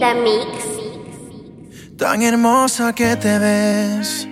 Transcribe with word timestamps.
the 0.00 0.14
mix. 0.14 1.96
Tan 1.96 2.22
hermosa 2.22 2.94
que 2.94 3.14
te 3.16 3.38
ves, 3.38 4.26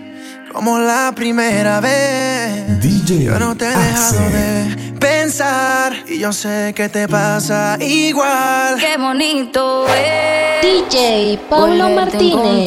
como 0.52 0.78
la 0.78 1.12
primera 1.14 1.80
vez. 1.80 2.80
DJ 2.80 3.24
Yo 3.24 3.38
no 3.38 3.54
te 3.54 3.66
he 3.66 3.76
dejado 3.76 4.20
de 4.30 4.94
pensar 4.98 5.92
y 6.08 6.18
yo 6.20 6.32
sé 6.32 6.72
que 6.74 6.88
te 6.88 7.06
pasa 7.06 7.76
igual. 7.80 8.78
Qué 8.80 8.96
bonito 8.96 9.86
es 9.88 10.62
DJ 10.62 11.38
Pablo 11.50 11.90
Martínez. 11.90 12.66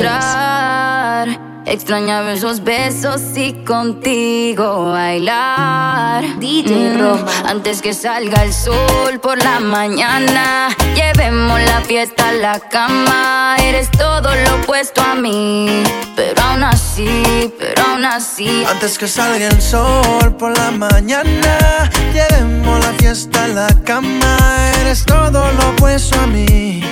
Extrañaba 1.72 2.34
esos 2.34 2.66
besos 2.66 3.22
y 3.38 3.54
contigo 3.64 4.92
bailar. 4.92 6.38
DJ 6.38 6.98
Roma. 6.98 7.26
Antes 7.46 7.82
que 7.82 7.94
salga 7.94 8.44
el 8.44 8.52
sol 8.52 9.22
por 9.22 9.42
la 9.42 9.62
mañana, 9.62 10.68
llevemos 10.94 11.62
la 11.62 11.80
fiesta 11.80 12.28
a 12.28 12.32
la 12.34 12.60
cama. 12.60 13.56
Eres 13.58 13.90
todo 13.92 14.36
lo 14.36 14.56
opuesto 14.56 15.02
a 15.02 15.16
mí, 15.16 15.82
pero 16.14 16.42
aún 16.42 16.66
así, 16.66 17.54
pero 17.58 17.84
aún 17.84 18.04
así. 18.04 18.66
Antes 18.70 18.98
que 18.98 19.08
salga 19.08 19.48
el 19.48 19.62
sol 19.62 20.36
por 20.38 20.58
la 20.58 20.72
mañana, 20.72 21.90
llevemos 22.12 22.84
la 22.86 22.92
fiesta 23.00 23.46
a 23.46 23.48
la 23.48 23.68
cama. 23.86 24.38
Eres 24.82 25.06
todo 25.06 25.50
lo 25.54 25.70
opuesto 25.70 26.20
a 26.20 26.28
mí, 26.28 26.84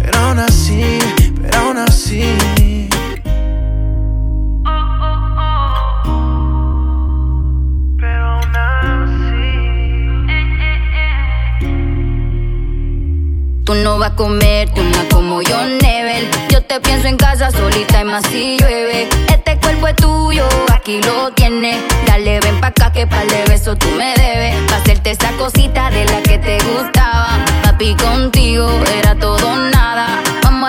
pero 0.00 0.18
aún 0.20 0.38
así, 0.38 0.98
pero 1.38 1.58
aún 1.58 1.76
así. 1.76 2.61
Tú 13.72 13.78
no 13.78 13.96
vas 13.96 14.10
a 14.10 14.14
comerte 14.14 14.82
una 14.82 15.08
como 15.08 15.40
yo, 15.40 15.56
Nebel. 15.64 16.28
Yo 16.50 16.62
te 16.62 16.78
pienso 16.78 17.08
en 17.08 17.16
casa 17.16 17.50
solita 17.50 18.02
y 18.02 18.04
más 18.04 18.22
si 18.26 18.58
llueve. 18.58 19.08
Este 19.28 19.58
cuerpo 19.60 19.88
es 19.88 19.96
tuyo, 19.96 20.46
aquí 20.70 21.00
lo 21.00 21.30
tienes. 21.30 21.78
Dale, 22.06 22.38
ven 22.40 22.60
pa' 22.60 22.66
acá 22.66 22.92
que 22.92 23.06
pa'l 23.06 23.26
de 23.30 23.44
beso 23.46 23.74
tú 23.74 23.88
me 23.96 24.12
debes. 24.14 24.56
Pa' 24.68 24.76
hacerte 24.76 25.12
esa 25.12 25.32
cosita 25.38 25.88
de 25.88 26.04
la 26.04 26.20
que 26.20 26.36
te 26.36 26.58
gustaba. 26.58 27.38
Papi, 27.62 27.94
contigo 27.94 28.68
era 28.98 29.14
todo 29.14 29.56
nada. 29.56 30.22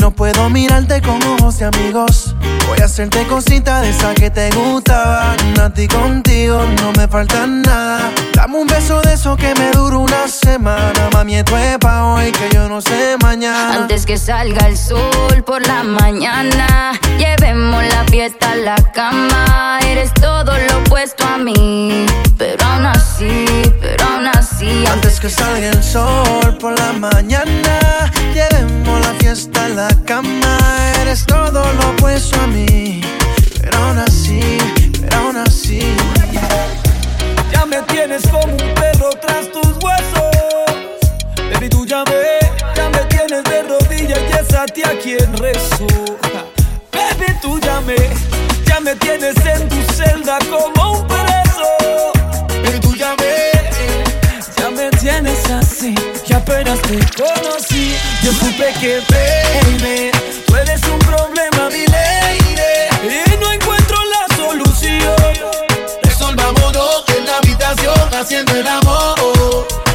no 0.00 0.10
puedo 0.10 0.48
mirarte 0.50 1.00
con 1.02 1.22
ojos 1.22 1.58
de 1.58 1.66
amigos. 1.66 2.34
Voy 2.66 2.78
a 2.80 2.86
hacerte 2.86 3.24
cosita 3.26 3.80
de 3.80 3.90
esa 3.90 4.14
que 4.14 4.30
te 4.30 4.50
gustaban. 4.50 5.36
A 5.60 5.72
ti 5.72 5.86
contigo 5.86 6.60
no 6.82 6.92
me 6.92 7.06
falta 7.06 7.46
nada. 7.46 8.10
Dame 8.34 8.56
un 8.58 8.66
beso 8.66 9.00
de 9.02 9.14
eso 9.14 9.36
que 9.36 9.54
me 9.54 9.70
dura 9.70 9.98
una 9.98 10.28
semana. 10.28 11.08
Mami, 11.12 11.36
esto 11.36 11.56
es 11.56 11.78
pa' 11.78 12.04
hoy 12.04 12.32
que 12.32 12.48
yo 12.52 12.68
no 12.68 12.80
sé 12.80 13.16
mañana. 13.22 13.74
Antes 13.74 14.04
que 14.04 14.18
salga 14.18 14.66
el 14.66 14.76
sol 14.76 15.44
por 15.44 15.66
la 15.66 15.82
mañana, 15.82 16.92
llevemos 17.18 17.84
la 17.84 18.04
fiesta 18.04 18.52
a 18.52 18.56
la 18.56 18.76
cama. 18.92 19.78
Eres 19.86 20.12
todo 20.14 20.52
lo 20.58 20.78
opuesto 20.78 21.24
a 21.24 21.38
mí, 21.38 22.06
pero 22.36 22.64
aún 22.66 22.86
así, 22.86 23.44
pero 23.80 24.04
aún 24.04 24.26
así. 24.26 24.84
Antes 24.92 25.20
que 25.20 25.30
salga 25.30 25.68
el 25.68 25.82
sol 25.82 26.58
por 26.58 26.78
la 26.78 26.92
mañana, 26.92 28.10
llevemos 28.34 29.00
la 29.06 29.12
fiesta 29.18 29.66
a 29.66 29.68
la 29.68 29.75
cama. 30.04 30.58
Eres 31.02 31.26
todo 31.26 31.62
lo 31.74 31.90
opuesto 31.90 32.40
a 32.40 32.46
mí, 32.46 33.02
pero 33.60 33.76
aún 33.78 33.98
así, 33.98 34.40
pero 35.00 35.16
aún 35.18 35.36
así. 35.36 35.80
Ya 37.52 37.66
me 37.66 37.82
tienes 37.82 38.22
como 38.28 38.44
un 38.44 38.74
perro 38.74 39.10
tras 39.20 39.50
tus 39.52 39.72
huesos. 39.82 41.52
Baby, 41.52 41.68
tú 41.68 41.84
ya 41.84 42.04
me, 42.04 42.74
ya 42.74 42.88
me 42.88 43.04
tienes 43.04 43.44
de 43.44 43.62
rodillas 43.64 44.20
y 44.30 44.36
es 44.38 44.54
a 44.54 44.64
ti 44.66 44.82
a 44.82 44.98
quien 44.98 45.36
rezo. 45.36 45.86
Baby, 46.92 47.38
tú 47.42 47.60
ya 47.60 47.80
me, 47.82 47.96
ya 48.66 48.80
me 48.80 48.96
tienes 48.96 49.36
en 49.44 49.68
tu 49.68 49.82
celda 49.92 50.38
como 50.50 51.00
un 51.00 51.06
preso. 51.06 51.68
Baby, 52.64 52.80
tú 52.80 52.94
ya 52.96 53.14
me, 53.16 53.52
ya 54.56 54.70
me 54.70 54.90
tienes 54.98 55.50
así. 55.50 55.65
Apenas 56.48 56.80
te 56.82 57.00
conocí, 57.16 57.96
yo 58.22 58.30
supe 58.30 58.72
que, 58.78 59.02
baby, 59.10 60.12
tú 60.46 60.54
eres 60.54 60.80
un 60.84 60.98
problema, 61.00 61.68
mi 61.70 61.84
lady. 61.86 62.54
Y 63.02 63.36
no 63.40 63.50
encuentro 63.50 63.96
la 64.04 64.36
solución. 64.36 65.16
Resolvámonos 66.04 67.02
en 67.18 67.26
la 67.26 67.38
habitación 67.38 68.14
haciendo 68.14 68.52
el 68.52 68.68
amor. 68.68 69.85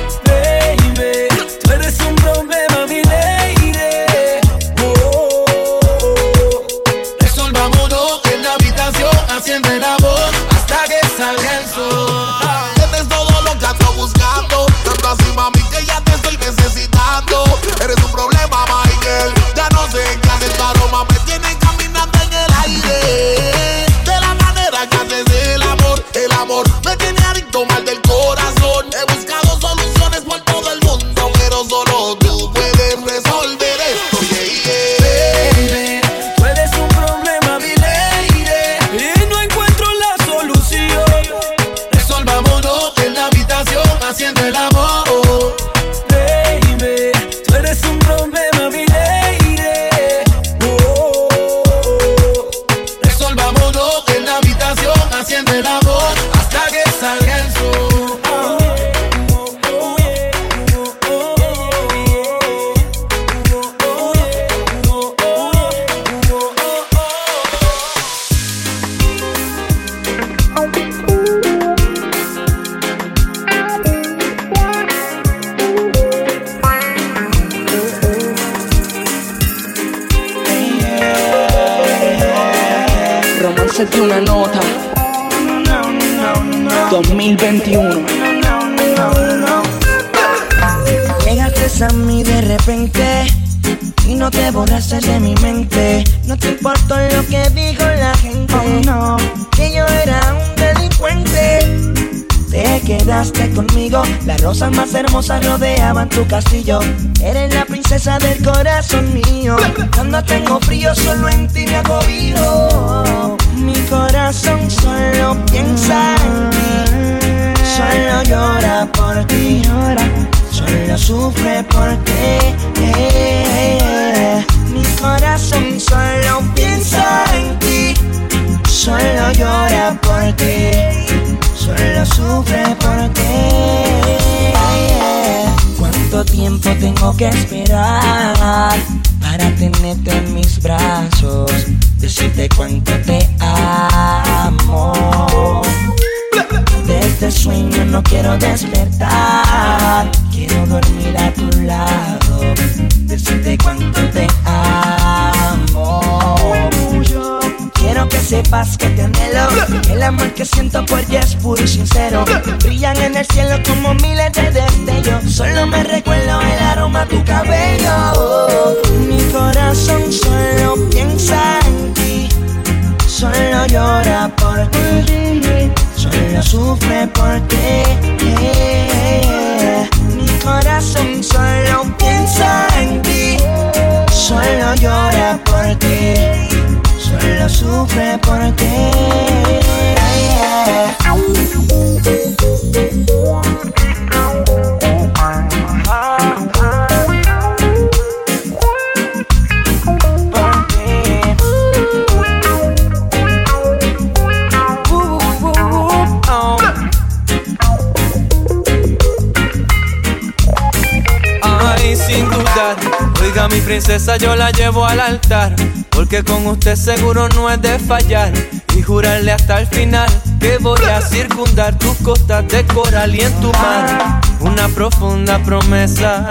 A 221.42 221.46
circundar 221.46 221.78
tus 221.80 221.96
costas 221.98 222.48
de 222.48 222.66
coral 222.68 223.16
y 223.16 223.22
en 223.22 223.34
tu 223.42 223.52
mar. 223.54 224.22
Una 224.42 224.68
profunda 224.70 225.38
promesa 225.44 226.28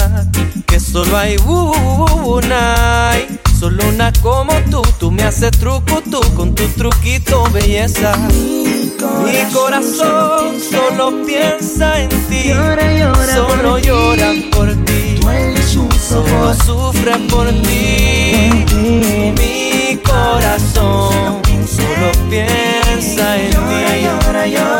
Que 0.67 0.81
solo 0.81 1.17
hay 1.17 1.37
una. 1.45 3.13
Solo 3.59 3.85
una 3.89 4.11
como 4.23 4.53
tú 4.71 4.83
Tú 4.99 5.11
me 5.11 5.23
haces 5.23 5.51
truco 5.51 6.03
tú 6.11 6.19
Con 6.35 6.55
tu 6.55 6.67
truquito 6.69 7.45
belleza. 7.53 8.17
Mi 9.25 9.53
corazón 9.53 10.57
solo 10.61 11.25
piensa 11.25 12.01
en 12.01 12.09
ti. 12.09 12.53
Solo 13.35 13.79
llora 13.79 14.33
por 14.53 14.69
ti. 14.85 15.21
Solo 16.09 16.55
sufre 16.55 17.17
por 17.31 17.49
ti. 17.49 18.65
Mi 19.39 19.97
corazón 19.99 21.41
solo 21.67 22.13
piensa 22.29 23.37
en 23.37 23.51
ti. 23.51 23.57
Llora, 24.03 24.47
llora, 24.47 24.80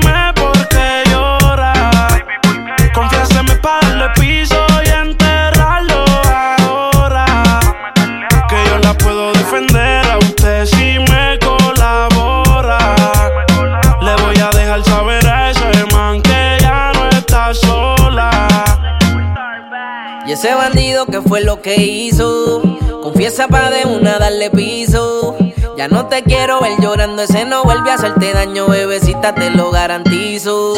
Piso 4.15 4.65
y 4.85 4.89
enterrarlo 4.89 6.05
ahora. 6.25 7.25
Que 8.49 8.55
yo 8.67 8.77
la 8.79 8.93
puedo 8.93 9.31
defender 9.33 10.05
a 10.05 10.17
usted 10.17 10.65
si 10.65 10.99
me 10.99 11.39
colabora. 11.39 12.95
Le 14.01 14.15
voy 14.21 14.37
a 14.37 14.49
dejar 14.49 14.83
saber 14.83 15.25
a 15.27 15.49
ese 15.49 15.85
man 15.93 16.21
que 16.21 16.57
ya 16.61 16.91
no 16.93 17.09
está 17.09 17.53
sola. 17.53 18.47
Y 20.27 20.33
ese 20.33 20.53
bandido 20.53 21.05
que 21.05 21.21
fue 21.21 21.41
lo 21.41 21.61
que 21.61 21.75
hizo, 21.75 22.61
confiesa 23.01 23.47
para 23.47 23.69
de 23.69 23.85
una 23.85 24.19
darle 24.19 24.51
piso. 24.51 25.35
Ya 25.77 25.87
no 25.87 26.07
te 26.07 26.23
quiero 26.23 26.59
ver 26.59 26.73
llorando, 26.79 27.23
ese 27.23 27.45
no 27.45 27.63
vuelve 27.63 27.91
a 27.91 27.95
hacerte 27.95 28.33
daño, 28.33 28.67
bebecita, 28.67 29.33
te 29.33 29.49
lo 29.49 29.71
garantizo. 29.71 30.73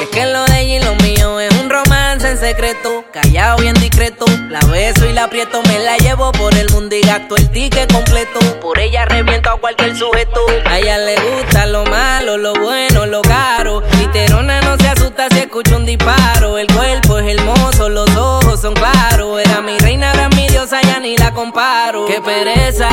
Es 0.00 0.08
que 0.08 0.24
lo 0.24 0.44
de 0.46 0.62
ella 0.62 0.76
y 0.76 0.82
lo 0.82 0.94
mío 1.04 1.40
es 1.40 1.52
un 1.60 1.68
romance 1.68 2.26
en 2.26 2.38
secreto, 2.38 3.04
callado 3.12 3.58
bien 3.58 3.74
discreto. 3.74 4.24
La 4.48 4.60
beso 4.60 5.06
y 5.06 5.12
la 5.12 5.24
aprieto, 5.24 5.62
me 5.68 5.78
la 5.78 5.98
llevo 5.98 6.32
por 6.32 6.54
el 6.54 6.70
mundo 6.70 6.96
y 6.96 7.02
gasto 7.02 7.36
el 7.36 7.50
ticket 7.50 7.92
completo. 7.92 8.40
Por 8.62 8.78
ella 8.78 9.04
reviento 9.04 9.50
a 9.50 9.60
cualquier 9.60 9.94
sujeto. 9.94 10.40
A 10.64 10.78
ella 10.78 10.96
le 10.96 11.16
gusta 11.16 11.66
lo 11.66 11.84
malo, 11.84 12.38
lo 12.38 12.54
bueno, 12.54 13.04
lo 13.04 13.20
caro. 13.20 13.82
Literona 13.98 14.62
no 14.62 14.78
se 14.78 14.88
asusta 14.88 15.28
si 15.30 15.40
escucha 15.40 15.76
un 15.76 15.84
disparo. 15.84 16.56
El 16.56 16.66
cuerpo 16.68 17.18
es 17.18 17.38
hermoso, 17.38 17.90
los 17.90 18.08
ojos 18.16 18.60
son 18.62 18.72
claros. 18.72 19.38
Era 19.44 19.60
mi 19.60 19.76
reina, 19.78 20.12
era 20.14 20.30
mi 20.30 20.48
diosa, 20.48 20.80
ya 20.80 20.98
ni 20.98 21.16
la 21.18 21.32
comparo. 21.34 22.06
Qué 22.06 22.22
pereza, 22.22 22.88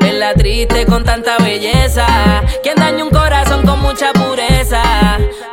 verla 0.00 0.34
triste 0.34 0.86
con 0.86 1.04
tanta 1.04 1.38
belleza. 1.38 2.42
Quien 2.64 2.74
daña 2.74 3.04
un 3.04 3.10
corazón 3.10 3.64
con 3.64 3.80
mucha 3.80 4.12
pureza, 4.12 5.18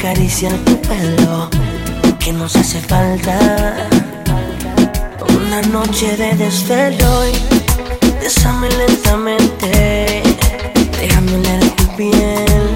acariciar 0.00 0.52
tu 0.64 0.80
pelo, 0.80 1.50
que 2.18 2.32
nos 2.32 2.56
hace 2.56 2.80
falta 2.80 3.86
una 5.36 5.60
noche 5.60 6.16
de 6.16 6.34
desvelo. 6.36 7.26
Y 7.28 7.32
lentamente, 8.78 10.22
déjame 10.98 11.32
leer 11.44 11.70
tu 11.76 11.86
piel, 11.96 12.70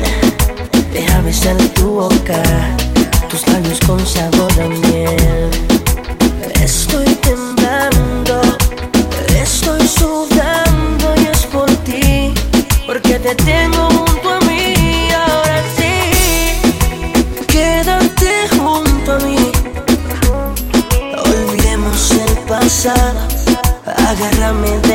déjame 0.93 1.33
ser 1.33 1.57
tu 1.71 1.93
boca, 2.00 2.43
tus 3.31 3.47
labios 3.49 3.81
con 3.87 4.07
sabor 4.07 4.54
de 4.57 4.69
miel. 4.69 5.50
Estoy 6.62 7.07
temblando, 7.28 8.43
estoy 9.43 9.88
sudando 9.88 11.14
y 11.23 11.26
es 11.33 11.47
por 11.47 11.71
ti, 11.87 12.35
porque 12.87 13.19
te 13.19 13.35
tengo 13.35 13.93
Mírame 24.44 24.78
de 24.82 24.93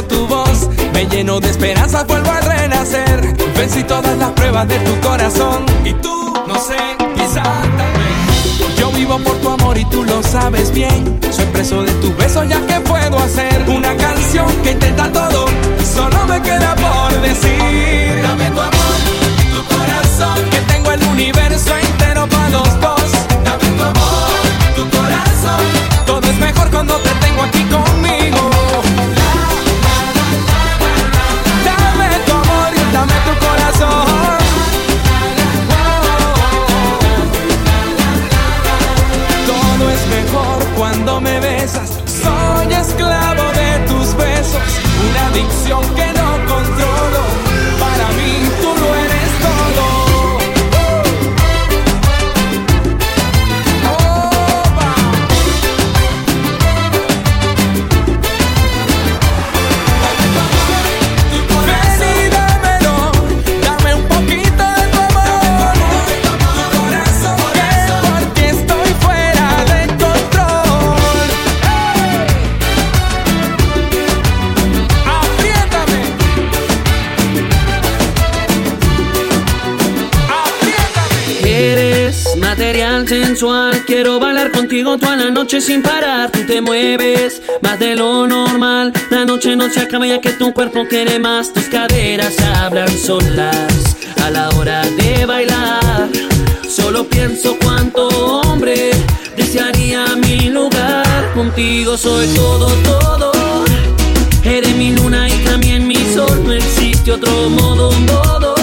tu 0.00 0.26
voz. 0.26 0.68
Me 0.94 1.06
lleno 1.06 1.40
de 1.40 1.50
esperanza, 1.50 2.04
vuelvo 2.04 2.30
a 2.30 2.40
renacer. 2.40 3.36
Vencí 3.56 3.82
todas 3.82 4.16
las 4.16 4.30
pruebas 4.30 4.66
de 4.68 4.78
tu 4.78 5.00
corazón. 5.06 5.66
Y 5.84 5.92
tú, 5.94 6.32
no 6.46 6.54
sé, 6.54 6.78
quizá 7.14 7.42
tal 7.42 7.92
vez. 7.98 8.76
Yo 8.78 8.90
vivo 8.92 9.18
por 9.18 9.36
tu 9.36 9.50
amor 9.50 9.76
y 9.76 9.84
tú 9.86 10.04
lo 10.04 10.22
sabes 10.22 10.72
bien. 10.72 11.20
Soy 11.30 11.44
preso 11.46 11.82
de 11.82 11.92
tu 11.94 12.14
beso, 12.16 12.42
ya 12.44 12.64
que 12.66 12.80
puedo 12.80 13.18
hacer 13.18 13.64
una 13.68 13.94
canción 13.96 14.46
que 14.62 14.72
intenta 14.72 15.12
todo. 15.12 15.46
Y 15.80 15.84
solo 15.84 16.24
me 16.26 16.40
queda 16.40 16.74
por 16.76 17.20
decir: 17.20 18.22
Dame 18.22 18.50
tu 18.50 18.60
amor, 18.60 18.96
tu 19.54 19.74
corazón. 19.74 20.50
Que 20.50 20.58
tengo 20.72 20.90
el 20.92 21.02
universo 21.04 21.76
entero 21.76 22.26
para 22.28 22.48
los 22.50 22.80
dos. 22.80 23.12
Dame 23.44 23.66
tu 23.76 23.82
amor, 23.82 24.40
tu 24.74 24.88
corazón. 24.96 25.60
Todo 26.06 26.30
es 26.30 26.38
mejor 26.38 26.70
cuando 26.70 26.96
te 26.98 27.10
tengo 27.26 27.42
aquí 27.42 27.62
conmigo. 27.64 27.91
Adicción 45.32 45.80
que 45.94 46.12
no 46.12 46.21
sensual, 83.12 83.84
quiero 83.84 84.18
bailar 84.18 84.50
contigo 84.52 84.96
toda 84.96 85.16
la 85.16 85.30
noche 85.30 85.60
sin 85.60 85.82
parar. 85.82 86.30
Tú 86.30 86.46
te 86.46 86.62
mueves 86.62 87.42
más 87.60 87.78
de 87.78 87.94
lo 87.94 88.26
normal. 88.26 88.90
La 89.10 89.26
noche 89.26 89.54
no 89.54 89.68
se 89.68 89.80
acaba 89.80 90.06
ya 90.06 90.18
que 90.18 90.30
tu 90.30 90.54
cuerpo 90.54 90.86
quiere 90.88 91.18
más. 91.18 91.52
Tus 91.52 91.64
caderas 91.64 92.34
hablan 92.40 92.88
solas 92.88 93.96
a 94.24 94.30
la 94.30 94.48
hora 94.56 94.80
de 94.98 95.26
bailar. 95.26 96.08
Solo 96.66 97.06
pienso 97.06 97.58
cuánto 97.62 98.08
hombre 98.08 98.92
desearía 99.36 100.16
mi 100.16 100.48
lugar. 100.48 101.32
Contigo 101.34 101.98
soy 101.98 102.26
todo, 102.28 102.68
todo. 102.82 103.32
Eres 104.42 104.74
mi 104.76 104.92
luna 104.92 105.28
y 105.28 105.36
también 105.44 105.86
mi 105.86 106.02
sol. 106.14 106.42
No 106.46 106.52
existe 106.54 107.12
otro 107.12 107.50
modo, 107.50 107.92
modo. 107.92 108.61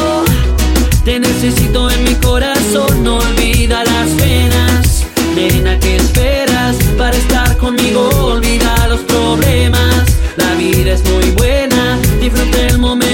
Te 1.04 1.20
necesito 1.20 1.90
en 1.90 2.04
mi 2.04 2.16
corazón, 2.16 3.04
no 3.04 3.18
olvida 3.18 3.84
las 3.84 4.10
penas. 4.10 5.06
Nena, 5.36 5.80
¿qué 5.80 5.96
esperas 5.96 6.76
para 6.98 7.16
estar 7.16 7.58
conmigo? 7.58 8.10
Olvida 8.10 8.88
los 8.88 9.00
problemas. 9.02 10.06
La 10.38 10.54
vida 10.56 10.94
es 10.94 11.04
muy 11.06 11.32
buena, 11.32 11.98
disfruta 12.22 12.68
el 12.68 12.78
momento. 12.80 13.09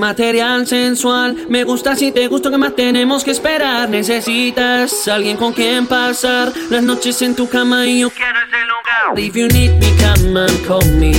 Material 0.00 0.66
sensual. 0.66 1.36
Me 1.48 1.62
gusta 1.62 1.94
si 1.94 2.10
te 2.10 2.26
gusto, 2.26 2.50
que 2.50 2.58
más 2.58 2.74
tenemos 2.74 3.22
que 3.22 3.30
esperar? 3.30 3.88
Necesitas 3.88 5.06
alguien 5.06 5.36
con 5.36 5.52
quien 5.52 5.86
pasar 5.86 6.52
las 6.70 6.82
noches 6.82 7.20
en 7.22 7.36
tu 7.36 7.48
cama 7.48 7.86
y 7.86 8.00
yo 8.00 8.10
quiero 8.10 8.38
ese 8.48 8.64
lugar. 8.66 9.18
If 9.18 9.34
you 9.36 9.46
need 9.48 9.78
me, 9.78 9.94
come 10.02 10.40
and 10.40 10.66
call 10.66 10.84
me. 10.98 11.12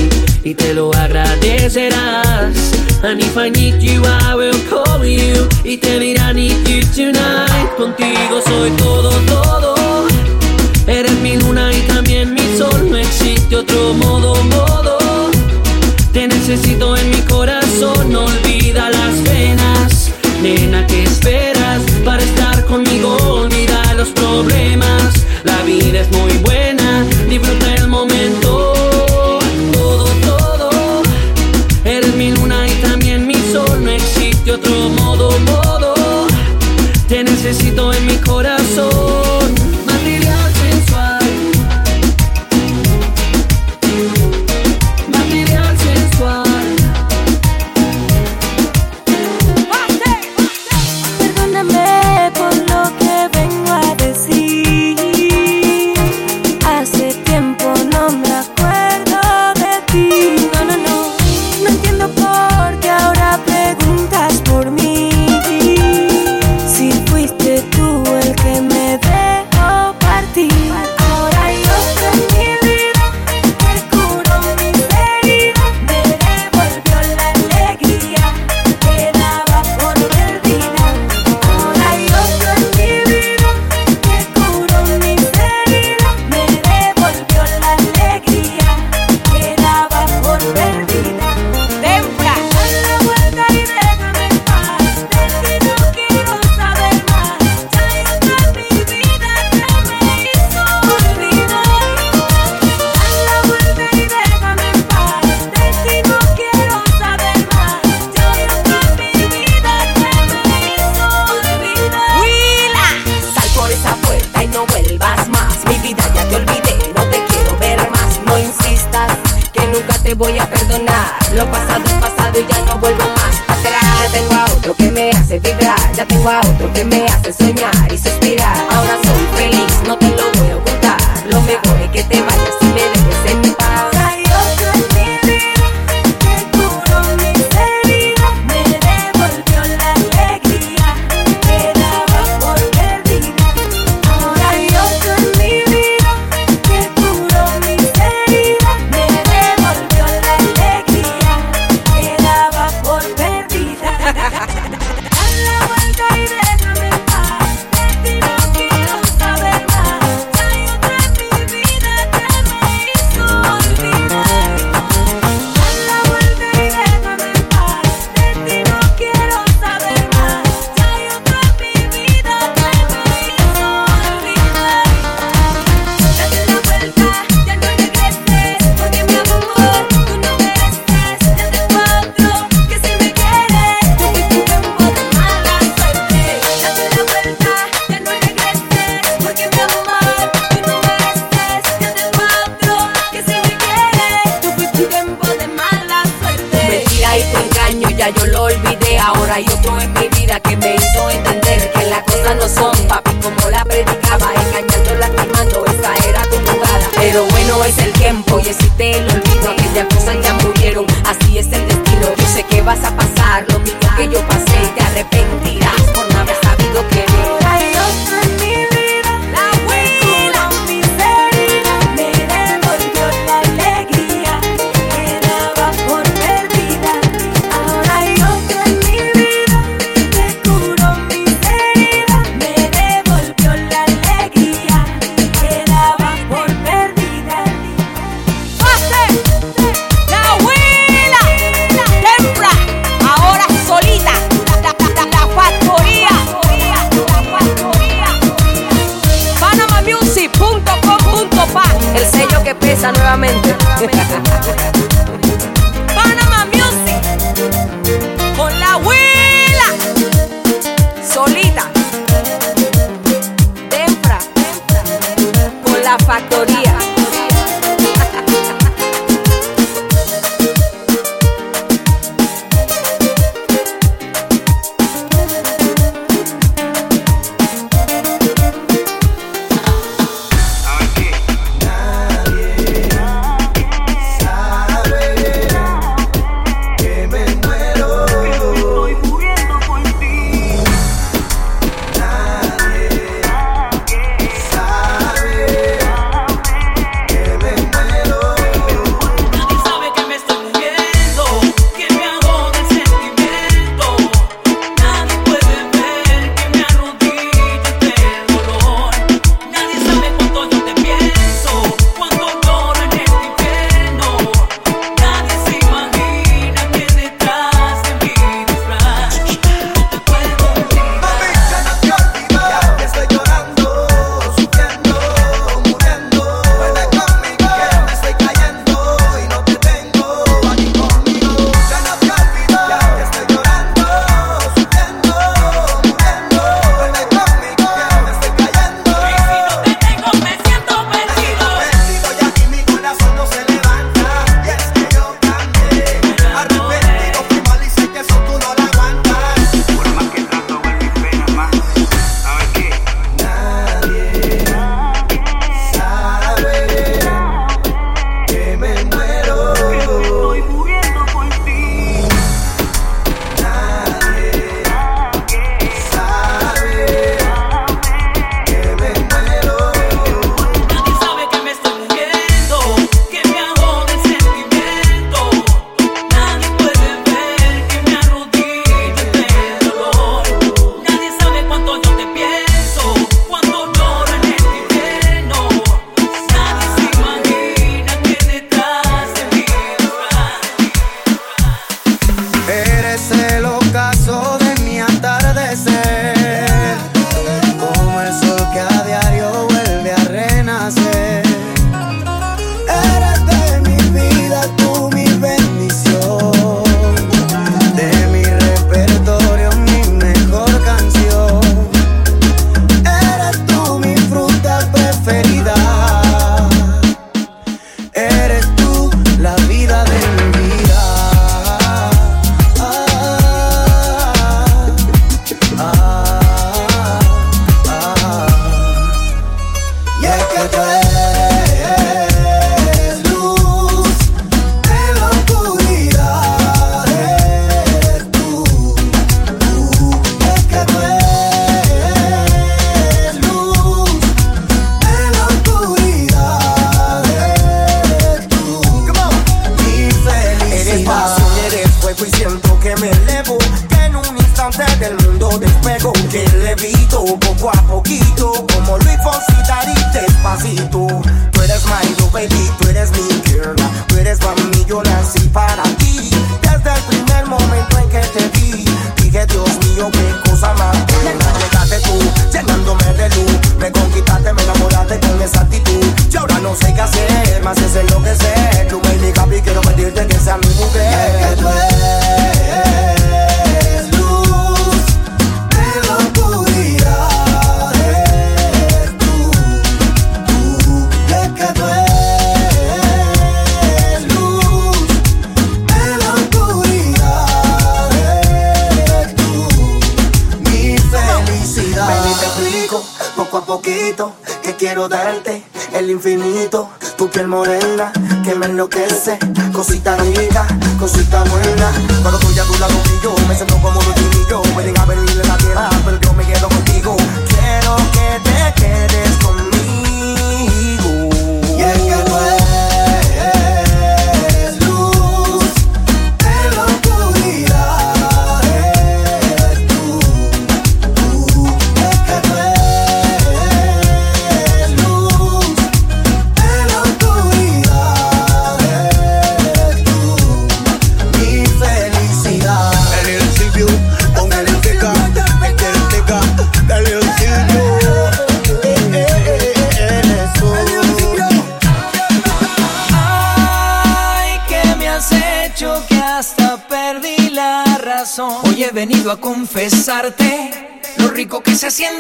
Y 0.44 0.56
te 0.56 0.74
lo 0.74 0.92
agradecerás. 0.94 2.72
And 3.04 3.22
if 3.22 3.38
I 3.38 3.50
need 3.50 3.80
you, 3.82 4.02
I 4.04 4.36
will 4.36 4.60
call 4.70 5.06
you. 5.06 5.48
Y 5.64 5.78
te 5.78 6.00
diré 6.00 6.20
I 6.20 6.34
need 6.34 6.68
you 6.68 6.82
tonight. 6.96 7.76
Contigo 7.78 8.42
soy 8.46 8.72
todo, 8.72 9.12
todo. 9.28 10.08
Eres 10.88 11.14
mi 11.22 11.38
luna 11.38 11.72
y 11.72 11.82
también 11.88 12.34
mi 12.34 12.58
sol. 12.58 12.90
No 12.90 12.98
existe 12.98 13.56
otro 13.56 13.94
modo, 13.94 14.36
modo. 14.44 14.91
Necesito 16.52 16.98
en 16.98 17.10
mi 17.12 17.22
corazón, 17.22 18.14
olvida 18.14 18.90
las 18.90 19.16
penas. 19.22 20.12
Nena, 20.42 20.86
¿qué 20.86 21.04
esperas 21.04 21.82
para 22.04 22.22
estar 22.22 22.66
conmigo? 22.66 23.16
Olvida 23.24 23.94
los 23.94 24.10
problemas. 24.10 25.26
La 25.46 25.64
vida 25.64 26.02
es 26.02 26.12
muy 26.12 26.34
buena, 26.40 27.06
disfruta 27.30 27.71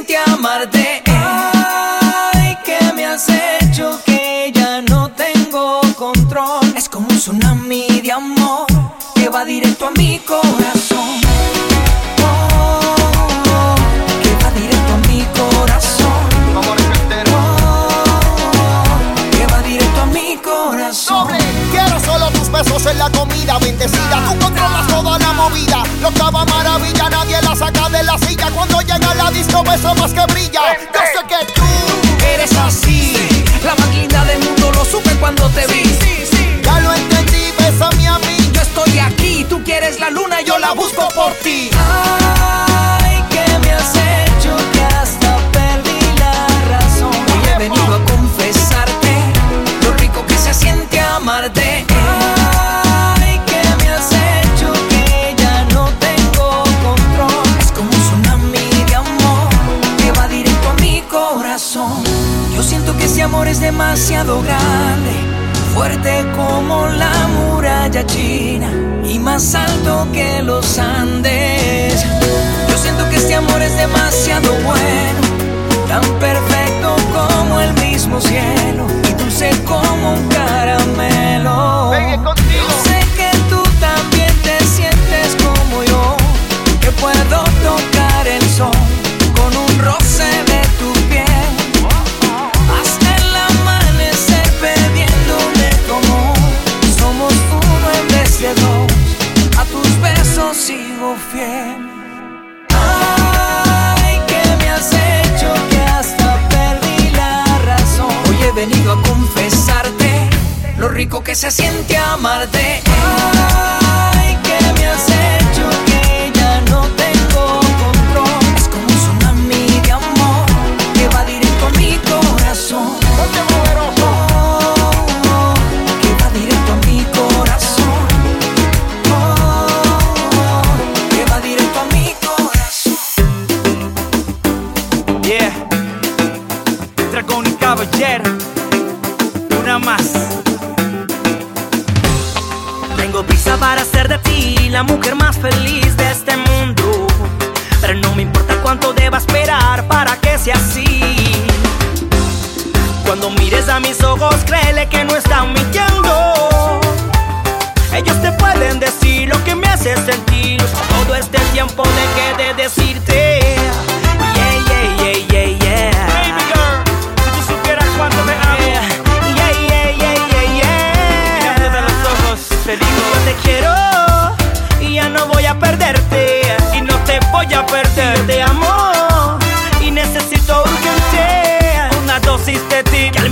se 0.07 0.30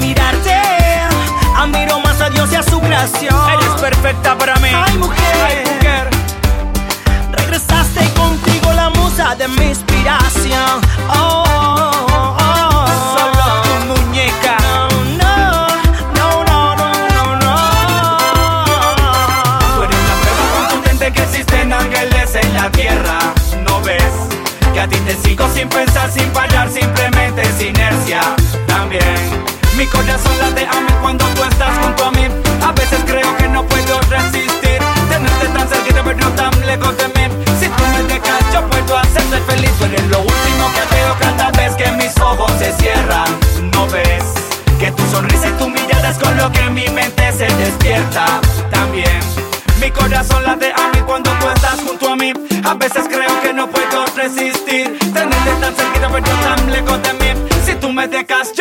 mirarte. 0.09 0.55
Admiro 1.55 1.99
más 1.99 2.19
a 2.21 2.29
Dios 2.29 2.51
y 2.51 2.55
a 2.55 2.63
su 2.63 2.79
creación. 2.79 3.35
Eres 3.51 3.81
perfecta 3.81 4.37
para 4.37 4.55
mí. 4.57 4.69
Ay, 4.73 4.97
mujer. 4.97 5.35
Ay, 5.45 5.63
mujer. 5.73 6.09
Regresaste 7.31 8.09
contigo 8.13 8.73
la 8.73 8.89
musa 8.89 9.35
de 9.35 9.47
mi 9.47 9.65
inspiración. 9.65 10.81
Oh, 11.09 11.43
oh, 11.47 12.05
oh, 12.11 12.37
oh. 12.39 12.87
Solo 13.15 13.45
tu 13.63 13.73
muñeca. 13.89 14.57
No, 15.21 15.67
no, 16.17 16.27
no, 16.49 16.75
no, 16.79 16.89
no, 17.13 17.23
no. 17.43 17.55
Tú 19.75 19.81
la 19.83 20.15
prueba 20.21 20.45
contundente 20.57 21.11
que 21.13 21.21
existen 21.23 21.73
ángeles 21.73 22.35
en 22.35 22.53
la 22.53 22.71
tierra. 22.71 23.19
No 23.67 23.81
ves 23.81 24.13
que 24.73 24.79
a 24.79 24.87
ti 24.87 24.97
te 24.97 25.15
sigo 25.15 25.47
sin 25.53 25.67
pensar, 25.69 26.09
sin 26.11 26.29
parar 26.31 26.48
corazón 29.89 30.37
late 30.39 30.65
a 30.65 30.81
mí 30.81 30.93
cuando 31.01 31.25
tú 31.35 31.43
estás 31.43 31.77
junto 31.79 32.05
a 32.05 32.11
mí. 32.11 32.27
A 32.65 32.71
veces 32.71 32.99
creo 33.05 33.37
que 33.37 33.47
no 33.47 33.65
puedo 33.65 33.99
resistir. 34.09 34.79
Tenerte 35.09 35.47
tan 35.53 35.67
cerquita, 35.67 36.03
pero 36.03 36.17
no 36.17 36.29
tan 36.33 36.65
lejos 36.65 36.97
de 36.97 37.07
mí. 37.07 37.33
Si 37.59 37.67
tú 37.67 37.83
me 37.93 38.03
dejas, 38.13 38.53
yo 38.53 38.61
puedo 38.69 38.97
hacerte 38.97 39.37
feliz. 39.47 39.71
Tú 39.79 39.85
eres 39.85 40.05
lo 40.07 40.19
último 40.19 40.71
que 40.73 40.95
veo 40.95 41.15
cada 41.19 41.51
vez 41.51 41.75
que 41.75 41.91
mis 41.93 42.17
ojos 42.19 42.51
se 42.59 42.71
cierran. 42.73 43.29
No 43.73 43.87
ves 43.87 44.23
que 44.79 44.91
tu 44.91 45.03
sonrisa 45.11 45.49
y 45.49 45.51
tu 45.53 45.69
mirada 45.69 46.09
es 46.09 46.17
con 46.17 46.35
lo 46.37 46.51
que 46.51 46.69
mi 46.69 46.87
mente 46.89 47.31
se 47.33 47.47
despierta. 47.55 48.39
También 48.71 49.19
mi 49.81 49.91
corazón 49.91 50.43
late 50.43 50.73
a 50.73 50.89
mí 50.93 51.01
cuando 51.05 51.31
tú 51.39 51.49
estás 51.49 51.79
junto 51.85 52.09
a 52.09 52.15
mí. 52.15 52.33
A 52.63 52.73
veces 52.75 53.05
creo 53.09 53.41
que 53.41 53.53
no 53.53 53.69
puedo 53.69 54.05
resistir. 54.15 54.97
Tenerte 54.99 55.51
tan 55.61 55.73
cerquita, 55.75 56.09
pero 56.09 56.25
no 56.27 56.41
tan 56.43 56.71
lejos 56.71 57.01
de 57.01 57.13
mí. 57.13 57.49
Si 57.65 57.75
tú 57.75 57.91
me 57.91 58.07
dejas, 58.07 58.51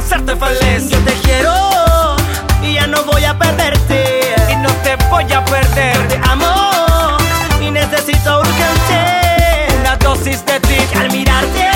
hacerte 0.00 0.34
feliz. 0.34 0.90
Yo 0.90 0.98
te 1.00 1.12
quiero 1.22 2.16
y 2.62 2.74
ya 2.74 2.86
no 2.86 3.02
voy 3.04 3.24
a 3.24 3.36
perderte. 3.38 4.34
Y 4.50 4.56
no 4.56 4.70
te 4.82 4.96
voy 5.10 5.30
a 5.32 5.44
perder. 5.44 5.96
Te 6.08 6.20
amo 6.28 7.18
y 7.60 7.70
necesito 7.70 8.40
urgente 8.40 9.68
una 9.80 9.96
dosis 9.96 10.44
de 10.46 10.58
ti. 10.60 10.76
Y 10.92 10.98
al 10.98 11.10
mirarte, 11.12 11.68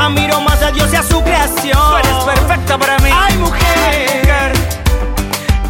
admiro 0.00 0.40
más 0.40 0.62
a 0.62 0.70
Dios 0.70 0.92
y 0.92 0.96
a 0.96 1.02
su 1.02 1.22
creación. 1.22 1.78
Tú 1.78 1.96
eres 1.96 2.24
perfecta 2.24 2.78
para 2.78 2.98
mí. 2.98 3.10
Ay, 3.12 3.36
mujer, 3.38 4.52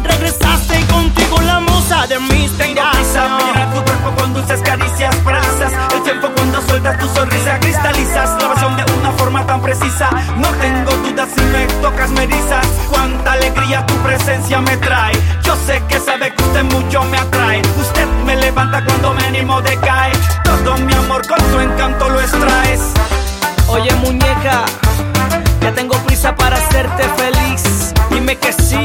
regresaste 0.03 0.79
y 0.79 0.83
contigo 0.83 1.41
la 1.41 1.59
musa 1.59 2.05
de 2.07 2.19
mi 2.19 2.43
inspiración. 2.43 3.37
Mira 3.37 3.71
tu 3.73 3.83
cuerpo 3.83 4.15
con 4.17 4.33
dulces 4.33 4.61
caricias, 4.61 5.15
paralizas 5.17 5.73
el 5.93 6.03
tiempo 6.03 6.29
cuando 6.35 6.61
sueltas 6.61 6.99
tu 6.99 7.07
sonrisa, 7.09 7.59
cristalizas 7.59 8.41
la 8.41 8.54
No 10.37 10.49
tengo 10.61 10.91
dudas 11.03 11.29
si 11.35 11.41
me 11.45 11.65
tocas, 11.81 12.09
me 12.11 12.23
erizas. 12.23 12.65
Cuánta 12.89 13.33
alegría 13.33 13.85
tu 13.85 13.93
presencia 13.95 14.61
me 14.61 14.77
trae. 14.77 15.13
Yo 15.43 15.55
sé 15.65 15.81
que 15.87 15.99
sabe 15.99 16.33
que 16.33 16.43
usted 16.43 16.63
mucho 16.63 17.03
me 17.03 17.17
atrae. 17.17 17.61
Usted 17.79 18.07
me 18.25 18.35
levanta 18.35 18.83
cuando 18.85 19.13
me 19.13 19.25
animo 19.25 19.61
decae. 19.61 20.11
Todo 20.43 20.77
mi 20.77 20.93
amor 20.93 21.27
con 21.27 21.39
su 21.51 21.59
encanto 21.59 22.09
lo 22.09 22.21
extraes. 22.21 22.81
Oye, 23.67 23.93
muñeca, 23.95 24.63
ya 25.61 25.71
tengo 25.73 25.97
prisa 26.05 26.35
para 26.35 26.57
hacerte 26.57 27.03
feliz. 27.17 27.93
Dime 28.09 28.37
que 28.37 28.53
sí, 28.53 28.84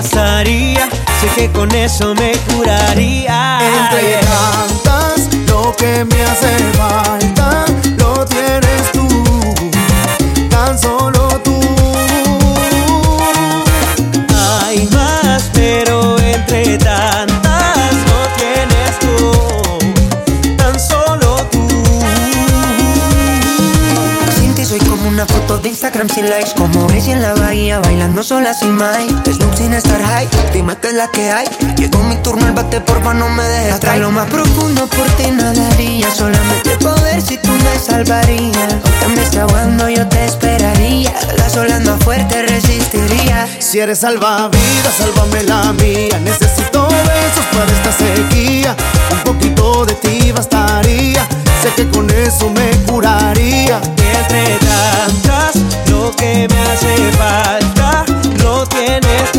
bastaría. 0.00 0.88
Sé 1.20 1.28
que 1.36 1.50
con 1.50 1.70
eso 1.74 2.14
me 2.14 2.32
curaría. 2.48 3.58
Entre 3.60 4.20
tantas, 4.24 5.28
lo 5.46 5.76
que 5.76 6.06
me 6.06 6.19
likes 26.22 26.52
Como 26.56 26.86
Gracie 26.86 27.12
en 27.12 27.22
la 27.22 27.34
bahía 27.34 27.78
bailando 27.80 28.22
sola 28.22 28.54
sin 28.54 28.76
Mike 28.76 29.32
Snoop 29.32 29.54
sin 29.56 29.72
estar 29.72 30.02
high, 30.02 30.28
dime 30.52 30.76
qué 30.80 30.88
es 30.88 30.94
la 30.94 31.08
que 31.08 31.30
hay 31.30 31.46
Llegó 31.76 32.02
mi 32.04 32.16
turno, 32.16 32.46
el 32.46 32.52
bate 32.52 32.80
porfa 32.80 33.14
no 33.14 33.28
me 33.28 33.42
dejes 33.42 33.74
Hasta 33.74 33.96
lo 33.96 34.10
más 34.10 34.28
profundo 34.28 34.86
por 34.86 35.06
ti 35.12 35.30
nadaría 35.30 36.10
Solamente 36.10 36.76
poder 36.78 37.22
si 37.22 37.38
tú 37.38 37.50
me 37.50 37.78
salvarías 37.78 38.72
Aunque 38.84 39.08
me 39.16 39.22
esté 39.22 39.40
ahogando 39.40 39.88
yo 39.88 40.06
te 40.08 40.24
esperaría 40.24 41.12
Las 41.36 41.56
olas 41.56 41.84
más 41.84 42.02
fuerte 42.02 42.42
resistiría 42.42 43.48
Si 43.58 43.78
eres 43.78 44.00
salvavidas, 44.00 44.94
sálvame 44.98 45.42
la 45.44 45.72
mía. 45.74 46.18
Necesito 46.24 46.88
besos 46.88 47.44
para 47.52 47.70
esta 47.70 47.92
sequía. 47.92 48.76
Un 49.12 49.20
poquito 49.20 49.84
de 49.86 49.94
ti 49.94 50.32
bastaría. 50.32 51.26
Sé 51.62 51.72
que 51.76 51.88
con 51.88 52.08
eso 52.10 52.50
me 52.50 52.70
curaría. 52.90 53.80
Y 53.96 54.16
entre 54.18 54.58
tantas, 54.58 54.64
lo 54.64 54.69
que 56.20 56.46
me 56.48 56.60
hace 56.70 57.12
falta. 57.12 58.04
Lo 58.42 58.66
tienes 58.66 59.29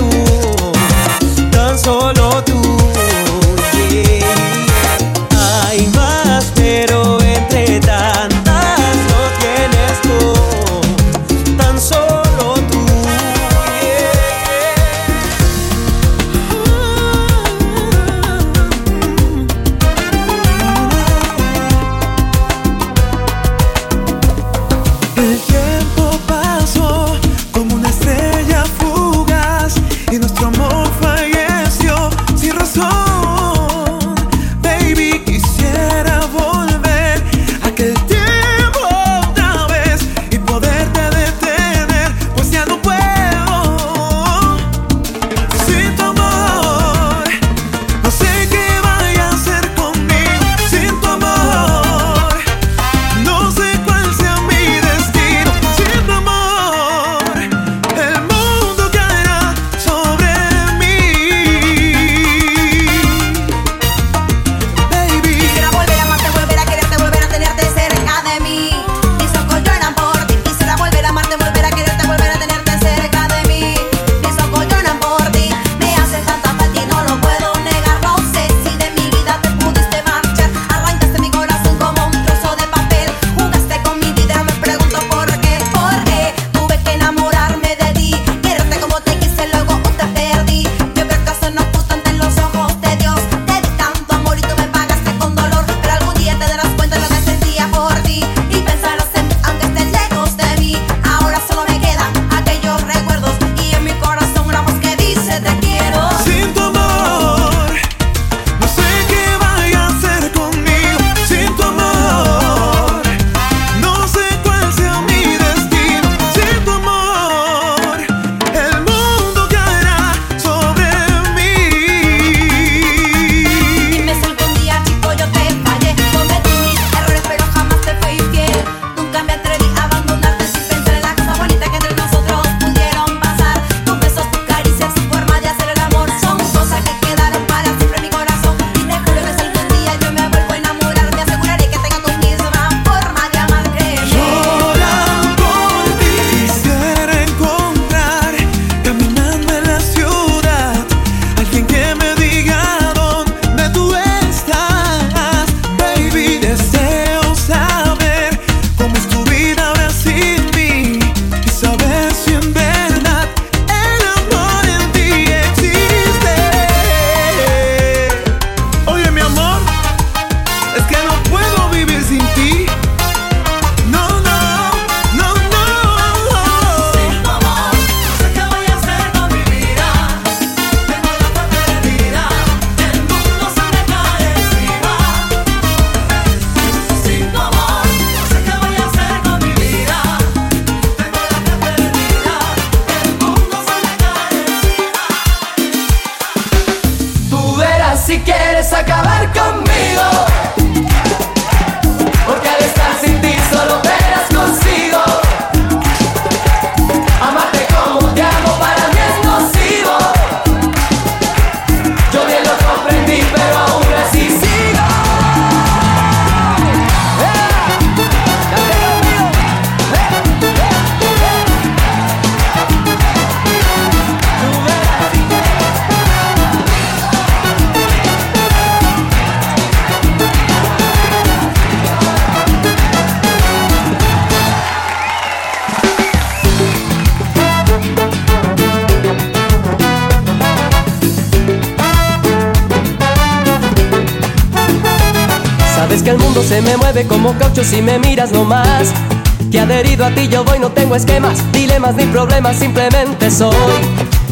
tengo 250.91 250.95
esquemas, 250.95 251.51
dilemas 251.53 251.95
ni 251.95 252.03
problemas, 252.07 252.57
simplemente 252.57 253.31
soy 253.31 253.55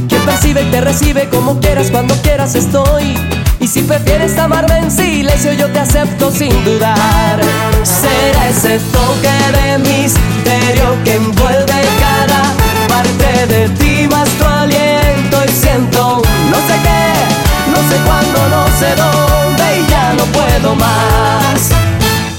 quien 0.10 0.22
percibe 0.24 0.62
y 0.64 0.66
te 0.66 0.82
recibe 0.82 1.30
como 1.30 1.58
quieras, 1.62 1.90
cuando 1.90 2.14
quieras 2.16 2.54
estoy. 2.56 3.16
Y 3.62 3.68
si 3.68 3.82
prefieres 3.82 4.38
amarme 4.38 4.80
en 4.80 4.92
silencio, 4.92 5.54
yo 5.54 5.70
te 5.72 5.80
acepto 5.80 6.32
sin 6.32 6.52
dudar. 6.66 7.40
Será 7.84 8.50
ese 8.50 8.80
toque 8.92 9.30
de 9.58 9.78
misterio 9.78 11.02
que 11.06 11.16
envuelve 11.16 11.82
cada 12.00 12.44
parte 12.90 13.48
de 13.48 13.70
ti, 13.70 14.08
más 14.10 14.28
tu 14.30 14.44
aliento 14.44 15.38
y 15.46 15.52
siento 15.52 16.22
no 16.50 16.58
sé 16.68 16.76
qué, 16.84 17.72
no 17.72 17.90
sé 17.90 17.96
cuándo, 18.06 18.50
no 18.50 18.66
sé 18.80 18.96
dónde 18.96 19.80
y 19.80 19.90
ya 19.90 20.14
no 20.14 20.26
puedo 20.26 20.76
más. 20.76 21.70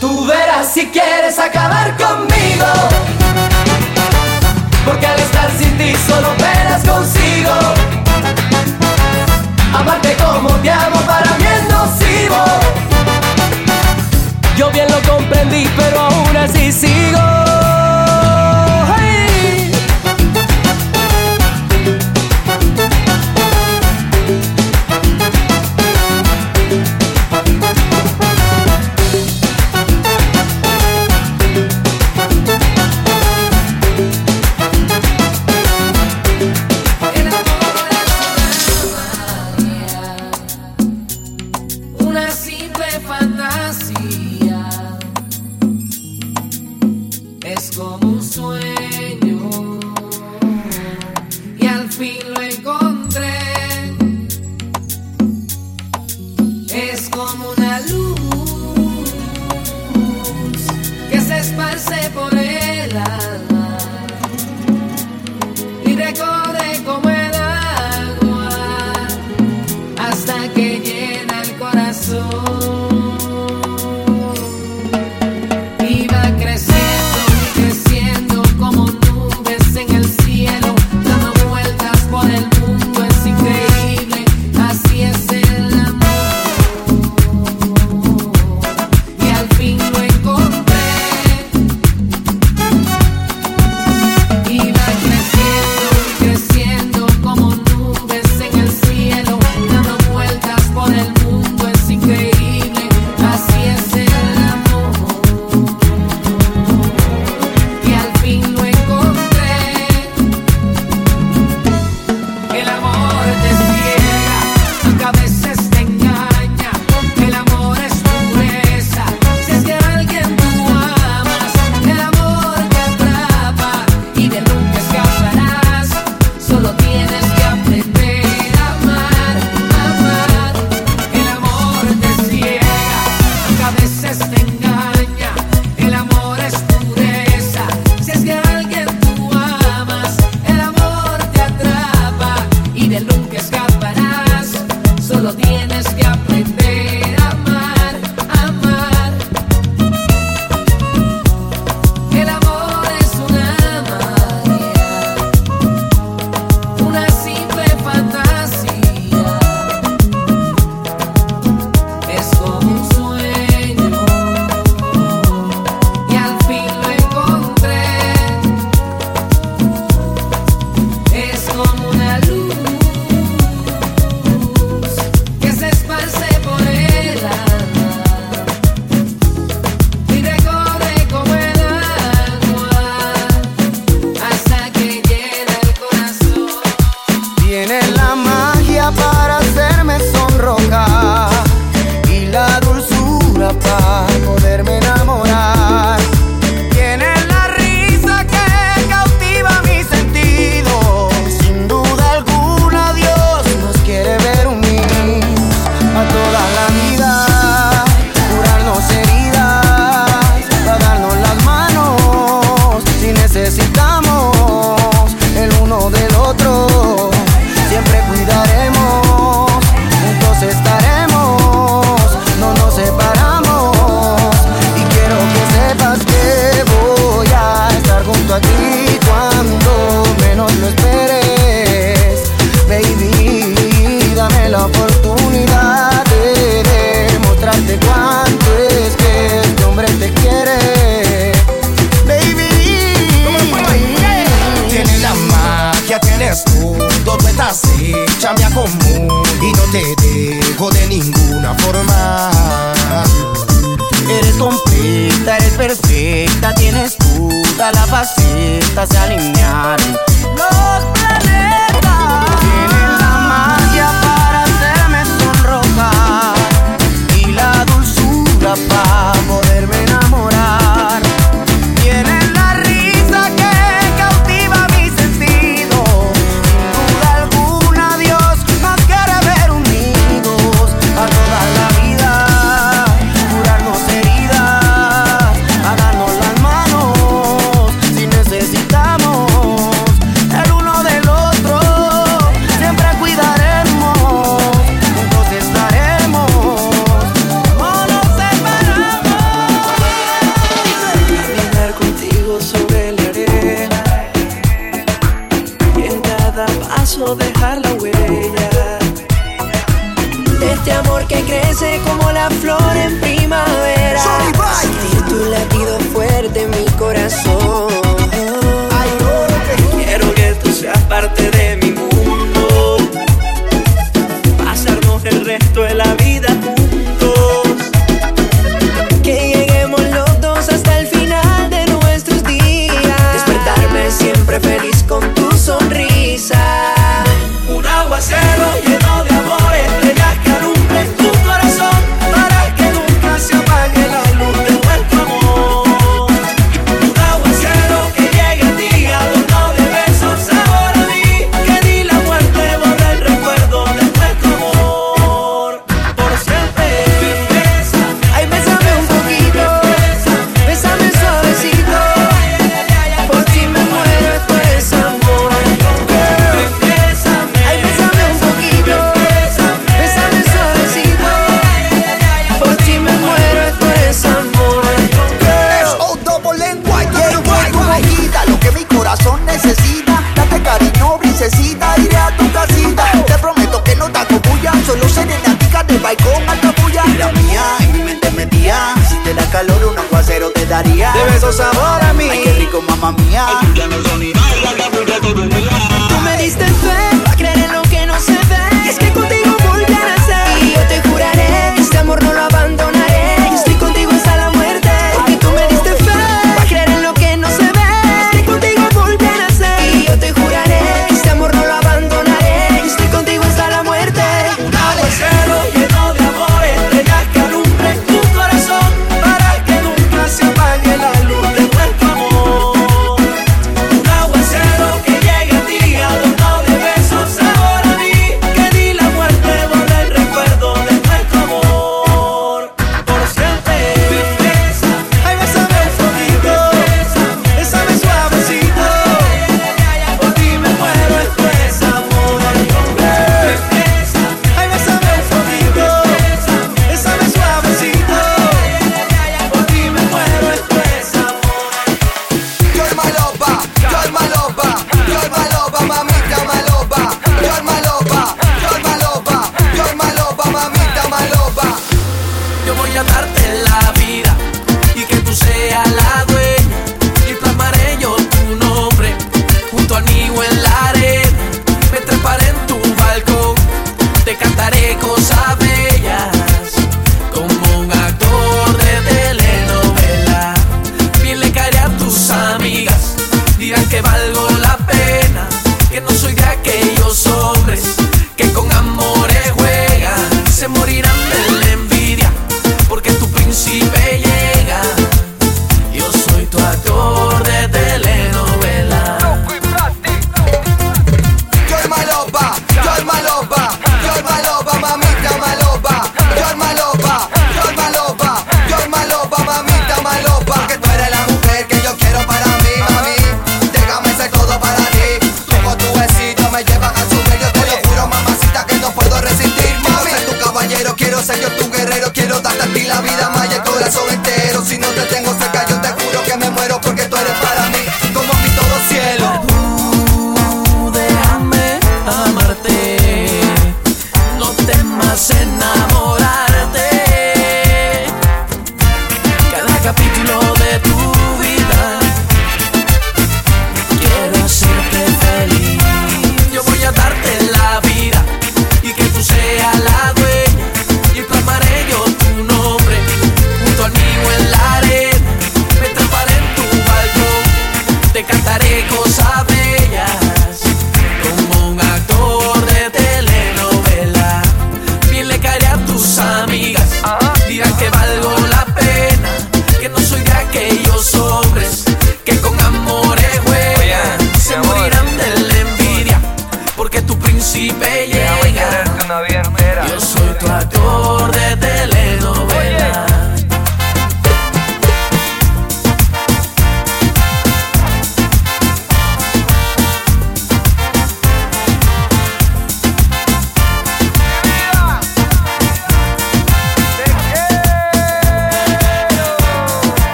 Tú 0.00 0.24
verás 0.26 0.72
si 0.72 0.86
quieres 0.86 1.36
acabar 1.40 1.96
conmigo 1.96 2.93
solo 6.06 6.28
penas 6.36 6.82
consigo. 6.84 7.52
Amarte 9.74 10.16
como 10.16 10.50
te 10.62 10.70
amo 10.70 11.00
para 11.06 11.30
mí 11.38 11.44
es 11.44 11.68
nocivo. 11.68 12.44
Yo 14.56 14.70
bien 14.70 14.86
lo 14.90 15.00
comprendí, 15.10 15.68
pero 15.76 16.00
aún 16.00 16.36
así 16.36 16.72
sigo. 16.72 17.43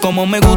como 0.00 0.26
me 0.26 0.38
gusta 0.40 0.47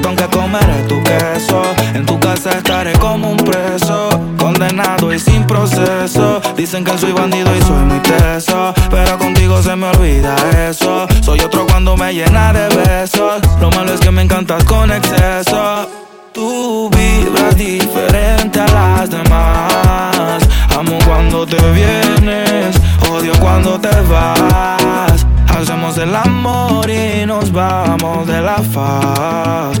plato 0.00 0.08
aunque 0.08 0.36
comeré 0.36 0.82
tu 0.88 1.02
queso. 1.02 1.62
En 1.94 2.04
tu 2.06 2.18
casa 2.20 2.50
estaré 2.50 2.92
como 2.98 3.30
un 3.30 3.36
preso, 3.36 4.08
condenado 4.36 5.12
y 5.12 5.18
sin 5.18 5.46
proceso. 5.46 6.40
Dicen 6.56 6.84
que 6.84 6.96
soy 6.98 7.12
bandido 7.12 7.54
y 7.56 7.62
soy 7.62 7.82
muy 7.84 8.00
teso, 8.00 8.74
pero 8.90 9.18
contigo 9.18 9.62
se 9.62 9.76
me 9.76 9.86
olvida 9.88 10.36
eso. 10.68 11.06
Soy 11.22 11.40
otro 11.40 11.66
cuando 11.66 11.96
me 11.96 12.12
llena 12.12 12.52
de 12.52 12.68
besos. 12.76 13.42
Lo 13.60 13.70
malo 13.70 13.92
es 13.92 14.00
que 14.00 14.10
me 14.10 14.22
encantas 14.22 14.64
con 14.64 14.90
exceso. 14.90 15.88
Tú 16.32 16.90
vibras 16.90 17.56
diferente 17.56 18.60
a 18.60 18.66
las 18.66 19.10
demás. 19.10 20.42
Amo 20.76 20.98
cuando 21.06 21.46
te 21.46 21.56
vienes, 21.72 22.76
odio 23.10 23.32
cuando 23.40 23.80
te 23.80 23.88
vas. 24.02 25.26
Hacemos 25.48 25.98
el 25.98 26.14
amor 26.14 26.88
y 26.88 27.26
nos 27.26 27.50
vamos 27.50 28.28
de 28.28 28.40
la 28.40 28.62
faz. 28.62 29.80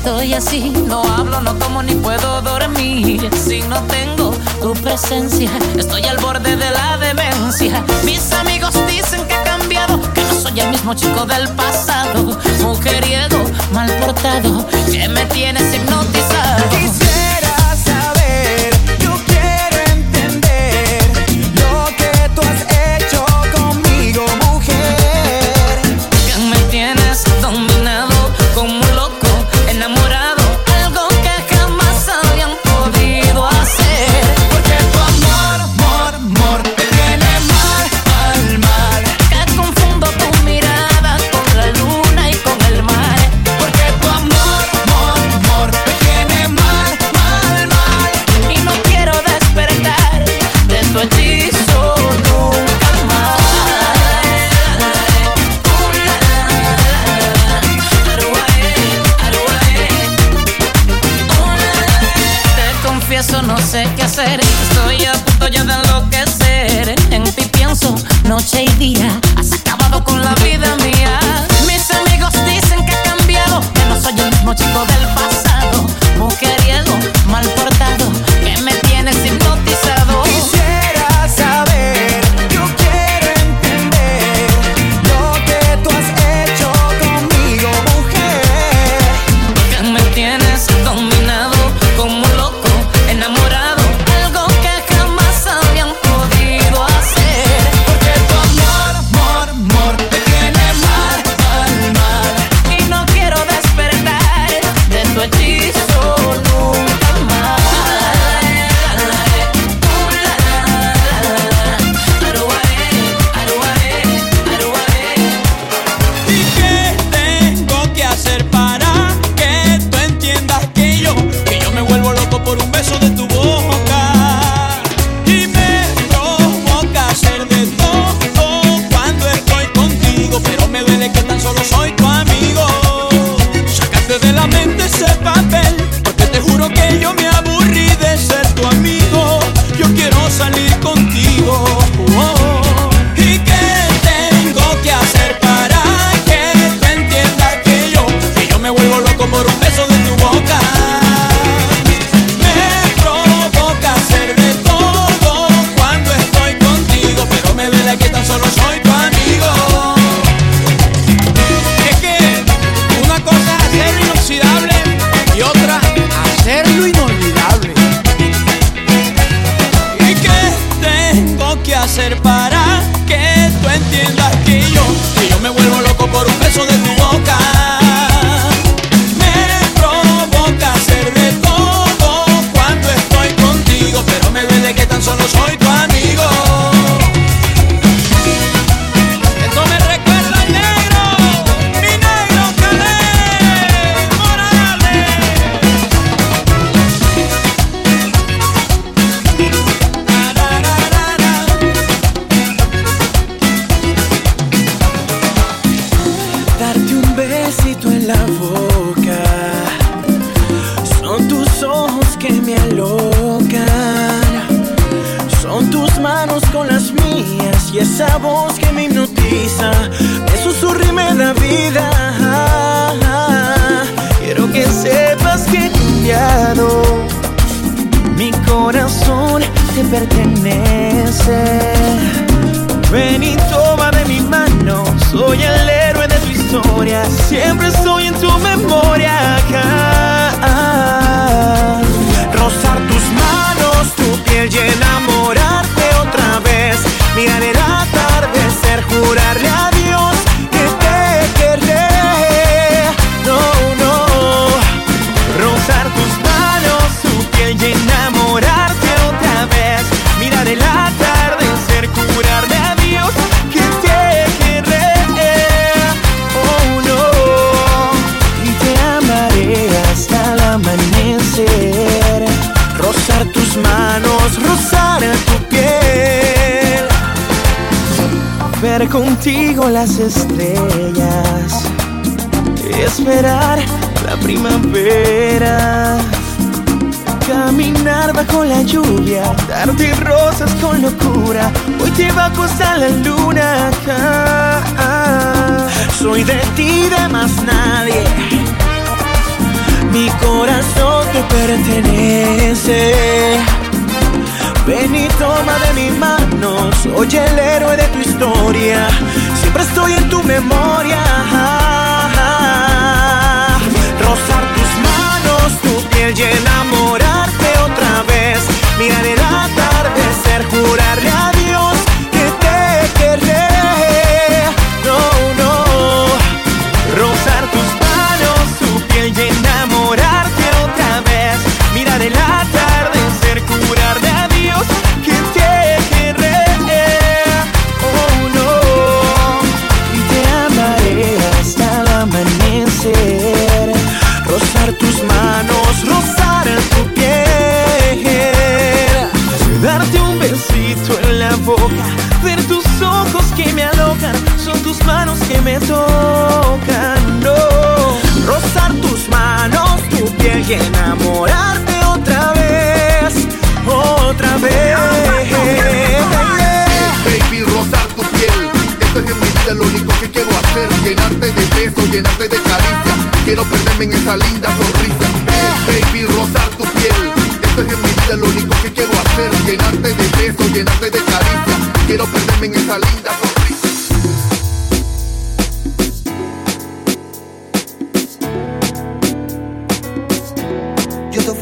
estoy 0.00 0.32
así, 0.32 0.70
no 0.86 1.02
hablo, 1.02 1.42
no 1.42 1.54
tomo 1.56 1.82
ni 1.82 1.94
puedo 1.94 2.40
dormir. 2.40 3.28
Si 3.36 3.60
no 3.62 3.82
tengo 3.82 4.32
tu 4.62 4.72
presencia, 4.72 5.50
estoy 5.76 6.02
al 6.04 6.16
borde 6.16 6.56
de 6.56 6.70
la 6.70 6.96
demencia. 6.96 7.84
Mis 8.04 8.32
amigos 8.32 8.72
dicen 8.86 9.26
que 9.28 9.34
he 9.34 9.42
cambiado, 9.42 10.00
que 10.14 10.22
no 10.22 10.34
soy 10.34 10.58
el 10.58 10.70
mismo 10.70 10.94
chico 10.94 11.26
del 11.26 11.48
pasado. 11.50 12.38
Mujeriego, 12.62 13.44
mal 13.72 13.90
portado, 13.98 14.66
que 14.90 15.06
me 15.08 15.26
tienes 15.26 15.74
hipnotizado. 15.74 17.09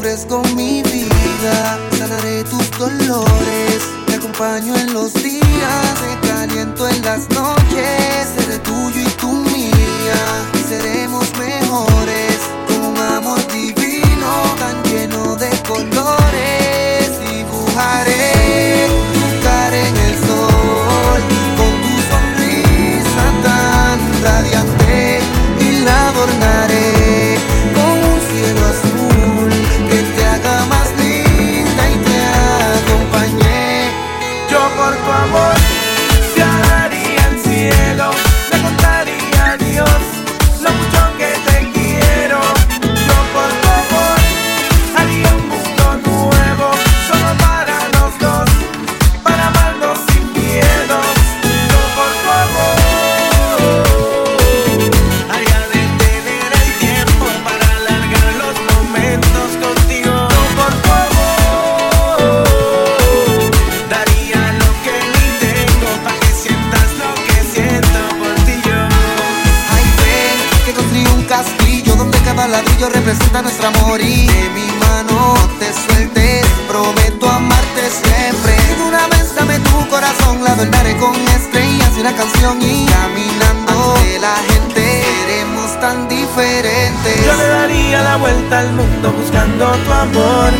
Con 0.09 0.41
mi 0.55 0.81
vida, 0.81 1.77
sanaré 1.95 2.43
tus 2.45 2.71
dolores. 2.79 3.77
Te 4.07 4.15
acompaño 4.15 4.75
en 4.75 4.91
los 4.91 5.13
días, 5.13 5.93
te 6.01 6.27
caliento 6.27 6.89
en 6.89 7.01
las 7.03 7.29
noches. 7.29 8.27
Seré 8.35 8.57
tuyo 8.57 9.01
y 9.01 9.09
tú 9.21 9.27
mía, 9.27 10.19
y 10.55 10.67
seremos 10.67 11.31
mejores. 11.37 12.39
Con 12.67 12.85
un 12.85 12.97
amor 12.97 13.39
divino 13.53 14.31
tan 14.57 14.81
lleno 14.85 15.35
de 15.35 15.49
colores, 15.67 17.11
dibujaré 17.29 18.87
tu 19.13 19.47
en 19.75 19.95
el 19.95 20.15
sol. 20.25 21.21
Con 21.55 21.71
tu 21.83 21.93
sonrisa 22.09 23.25
tan 23.43 24.23
radiante 24.23 25.19
y 25.59 25.81
la 25.83 26.09
adornaré. 26.09 26.98
amor. 35.29 35.58
nuestro 73.41 73.67
amor 73.67 74.01
y 74.01 74.27
de 74.27 74.49
mi 74.49 74.67
mano 74.79 75.33
te 75.59 75.71
sueltes. 75.73 76.45
Prometo 76.67 77.29
amarte 77.29 77.89
siempre. 77.89 78.55
Seguramente 78.67 79.33
dame 79.35 79.59
tu 79.59 79.87
corazón, 79.89 80.43
la 80.43 80.51
adornaré 80.51 80.97
con 80.97 81.15
estrellas 81.15 81.89
y 81.95 82.01
una 82.01 82.15
canción 82.15 82.61
y 82.61 82.85
caminando 82.85 83.93
de 84.03 84.19
la 84.19 84.35
gente 84.49 85.03
seremos 85.25 85.79
tan 85.79 86.07
diferentes. 86.09 87.25
Yo 87.25 87.33
le 87.35 87.47
daría 87.47 88.01
la 88.01 88.17
vuelta 88.17 88.59
al 88.59 88.73
mundo 88.73 89.11
buscando 89.13 89.65
tu 89.85 89.91
amor. 89.91 90.51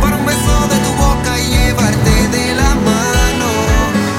Por 0.00 0.12
un 0.12 0.26
beso 0.26 0.54
de 0.68 0.76
tu 0.84 0.92
boca 1.02 1.38
y 1.38 1.48
llevarte 1.50 2.28
de 2.28 2.54
la 2.54 2.74
mano. 2.74 3.48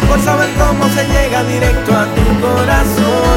Por 0.09 0.21
saber 0.21 0.49
cómo 0.57 0.89
se 0.89 1.07
llega 1.07 1.43
directo 1.43 1.91
a 1.95 2.05
tu 2.15 2.41
corazón. 2.41 3.32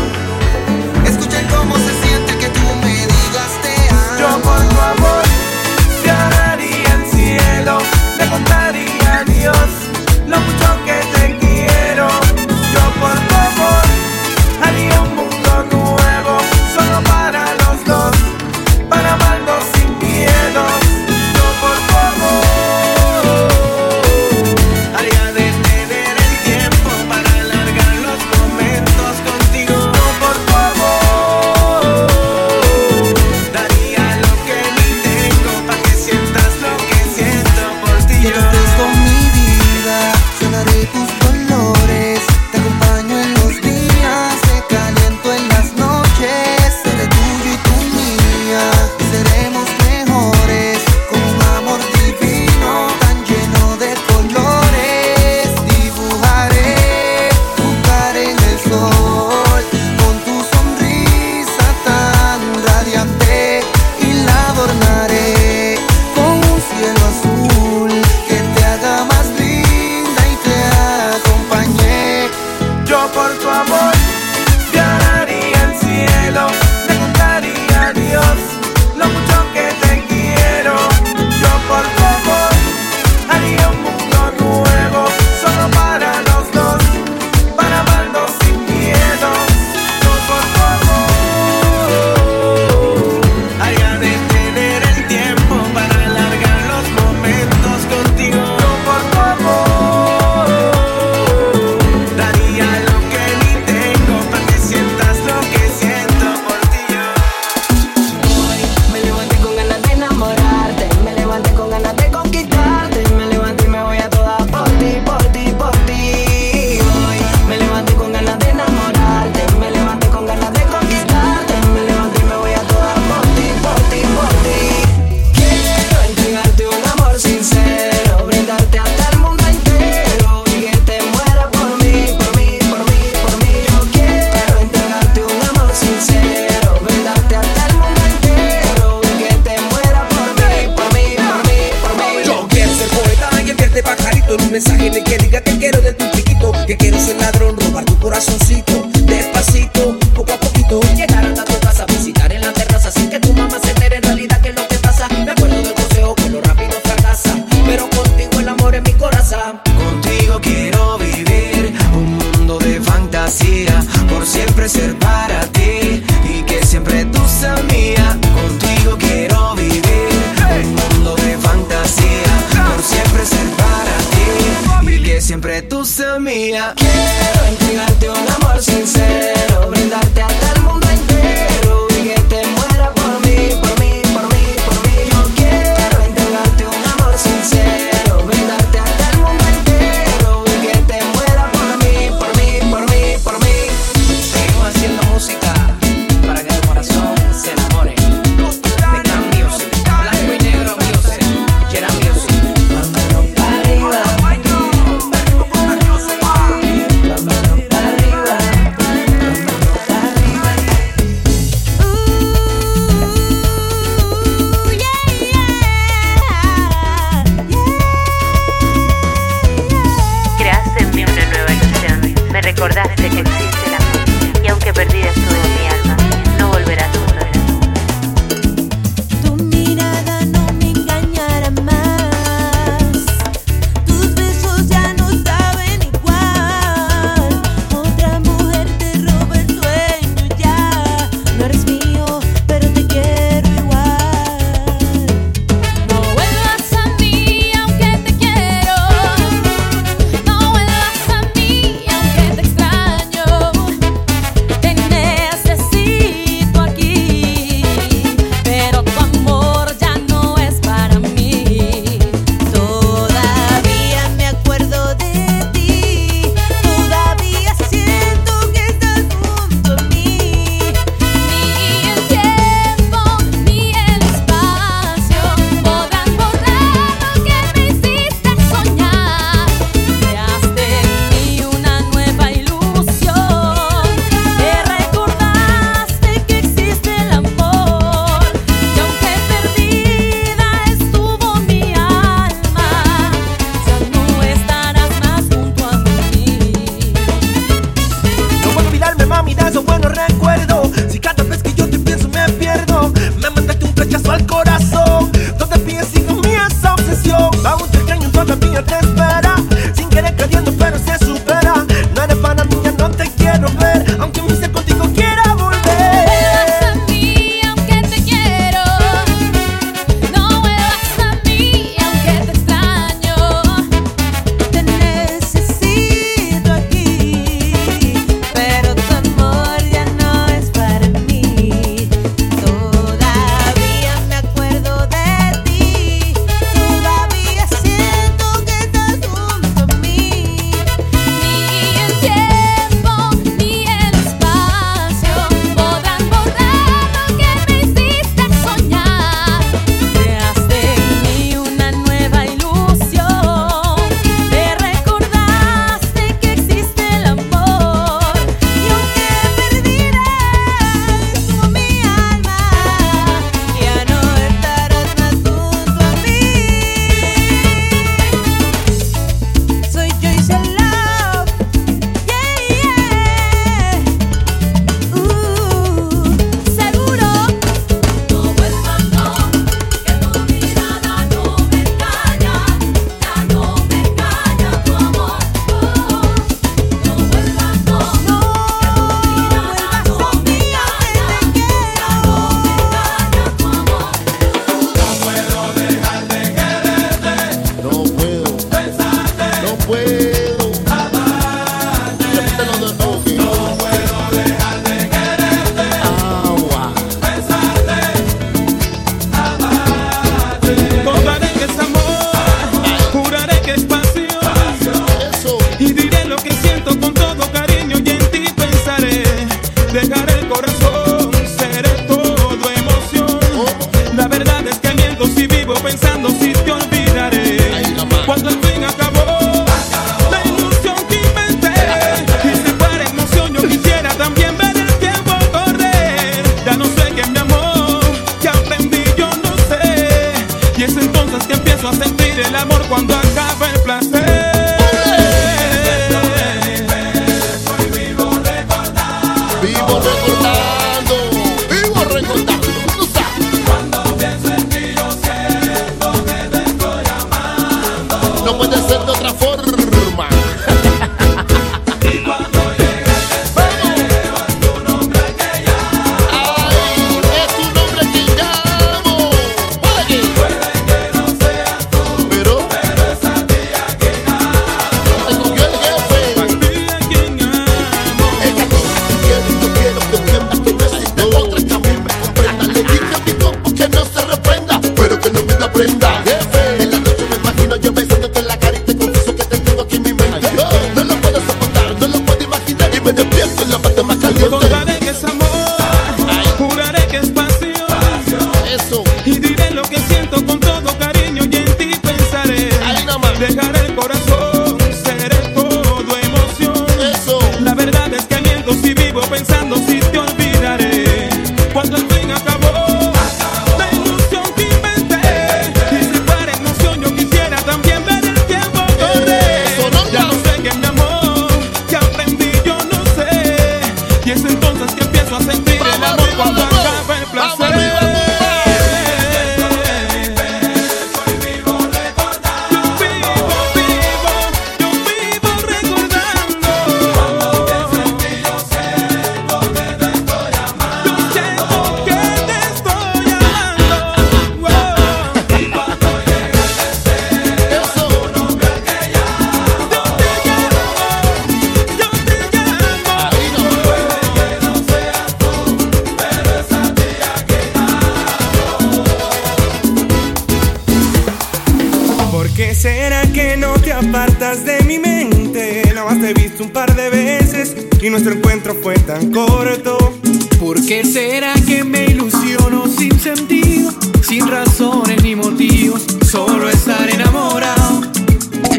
sin 574.16 574.28
razones 574.28 575.02
ni 575.02 575.14
motivos, 575.14 575.84
solo 576.10 576.48
estar 576.48 576.88
enamorado. 576.88 577.82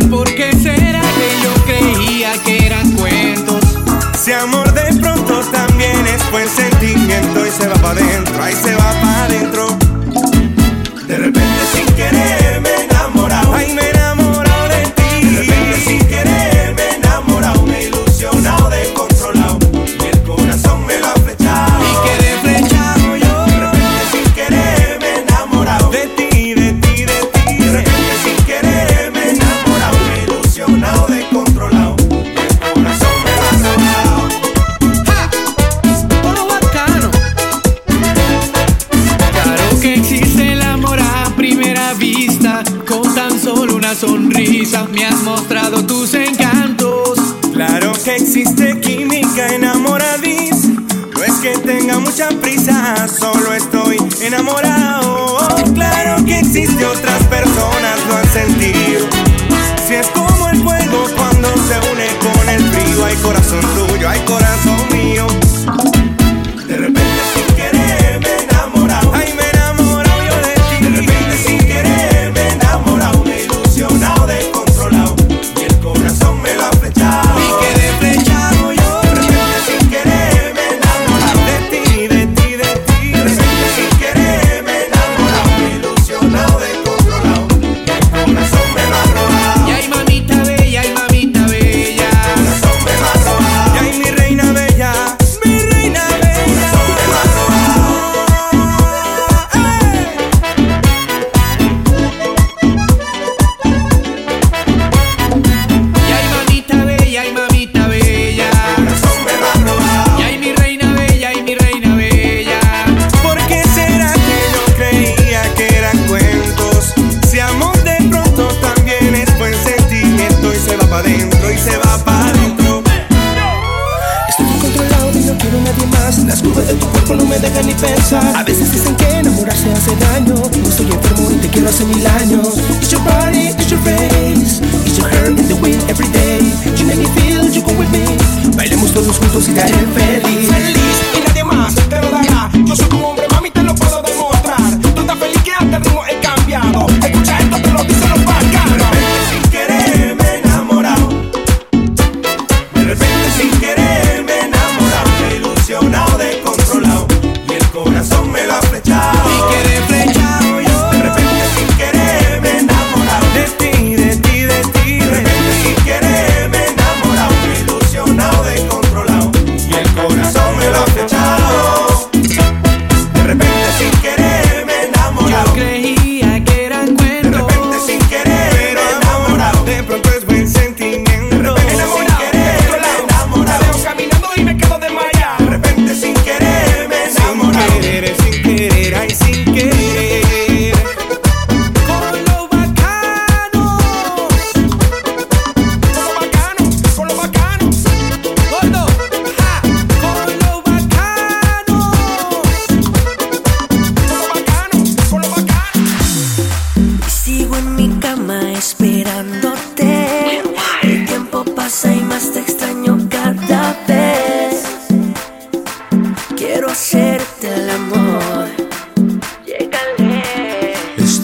¿Por 0.07 0.27
qué 0.35 0.51
será 0.53 1.01
que 1.01 1.29
yo 1.43 1.51
creía 1.65 2.31
que 2.43 2.67
eran 2.67 2.91
cuentos? 2.91 3.63
Si 4.23 4.33
amor 4.33 4.71
de 4.73 4.93
pronto 4.99 5.41
también 5.51 6.05
es 6.05 6.31
buen 6.31 6.47
sentimiento 6.47 7.43
y 7.43 7.49
se 7.49 7.67
va 7.67 7.75
para 7.75 7.99
adentro. 7.99 8.26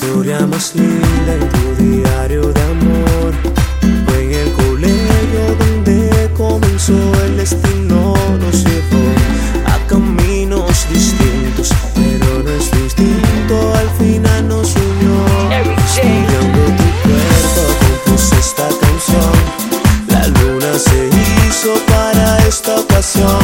Historia 0.04 0.46
más 0.48 0.76
linda 0.76 1.34
en 1.34 1.50
tu 1.50 1.84
diario 1.84 2.42
de 2.54 2.62
amor. 2.62 3.34
En 4.20 4.32
el 4.34 4.52
colegio 4.52 5.44
donde 5.60 6.30
comenzó 6.36 6.94
el 7.26 7.38
destino 7.38 8.14
Nos 8.40 8.64
llevó 8.64 9.06
a 9.66 9.78
caminos 9.88 10.88
distintos 10.90 11.70
Pero 11.96 12.44
no 12.44 12.50
es 12.52 12.72
distinto, 12.72 13.74
al 13.76 13.90
final 13.98 14.48
nos 14.48 14.76
unió. 14.76 15.16
Estudiando 15.52 16.62
tu 16.80 16.88
cuerpo 17.04 17.64
compuse 17.82 18.36
esta 18.40 18.68
canción 18.82 19.34
La 20.10 20.28
luna 20.28 20.74
se 20.78 21.08
hizo 21.08 21.74
para 21.88 22.48
esta 22.48 22.80
ocasión 22.80 23.43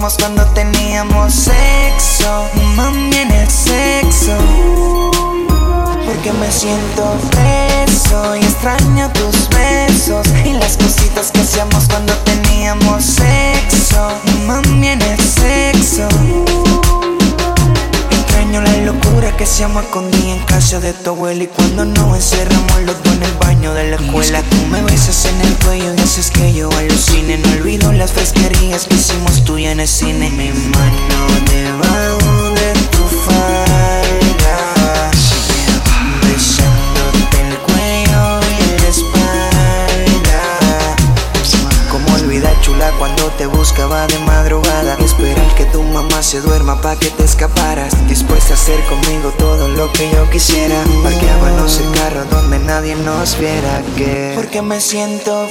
cuando 0.00 0.44
teníamos 0.54 1.34
sexo. 1.34 2.48
Mami, 2.74 3.14
en 3.16 3.30
el 3.30 3.50
sexo. 3.50 4.32
Porque 6.06 6.32
me 6.32 6.50
siento 6.50 7.18
preso 7.30 8.36
y 8.36 8.40
extraño 8.40 9.10
tus 9.12 9.48
besos 9.50 10.26
y 10.44 10.54
las 10.54 10.78
cositas 10.78 11.30
que 11.30 11.40
hacíamos 11.40 11.86
cuando 11.86 12.14
teníamos 12.24 13.04
sexo. 13.04 14.08
Mami, 14.46 14.88
en 14.88 15.02
el 15.02 15.20
sexo. 15.20 16.08
Extraño 18.10 18.62
la 18.62 18.76
locura 18.78 19.36
que 19.36 19.44
hacíamos 19.44 19.84
con 19.86 20.10
día 20.10 20.34
en 20.34 20.42
casa 20.44 20.80
de 20.80 20.94
tu 20.94 21.10
abuela 21.10 21.44
y 21.44 21.48
cuando 21.48 21.84
nos 21.84 22.16
encerramos 22.16 22.80
cine. 29.86 30.30
Mi 30.30 30.48
mano 30.48 31.26
debajo 31.48 32.50
de 32.54 32.72
tu 32.90 33.04
falda. 33.24 34.56
Besándote 36.22 37.40
el 37.48 37.56
cuello 37.58 38.40
y 38.58 38.80
la 38.82 38.88
espalda. 38.88 40.42
Como 41.90 42.14
olvidar 42.14 42.60
chula 42.62 42.90
cuando 42.98 43.28
te 43.38 43.46
buscaba 43.46 44.06
de 44.08 44.18
madrugada 44.20 44.96
esperar 44.98 45.54
que 45.54 45.64
tu 45.66 45.82
mamá 45.82 46.22
se 46.22 46.40
duerma 46.40 46.80
pa' 46.80 46.96
que 46.96 47.10
te 47.10 47.24
escaparas 47.24 47.92
Dispuesta 48.08 48.54
a 48.54 48.56
hacer 48.56 48.80
conmigo 48.86 49.32
todo 49.38 49.68
lo 49.68 49.92
que 49.92 50.10
yo 50.10 50.28
quisiera 50.30 50.82
Parqueábamos 51.02 51.78
el 51.78 51.90
carro 51.92 52.24
donde 52.30 52.58
nadie 52.58 52.94
nos 52.96 53.38
viera 53.38 53.82
que 53.96 54.32
Porque 54.34 54.62
me 54.62 54.80
siento 54.80 55.48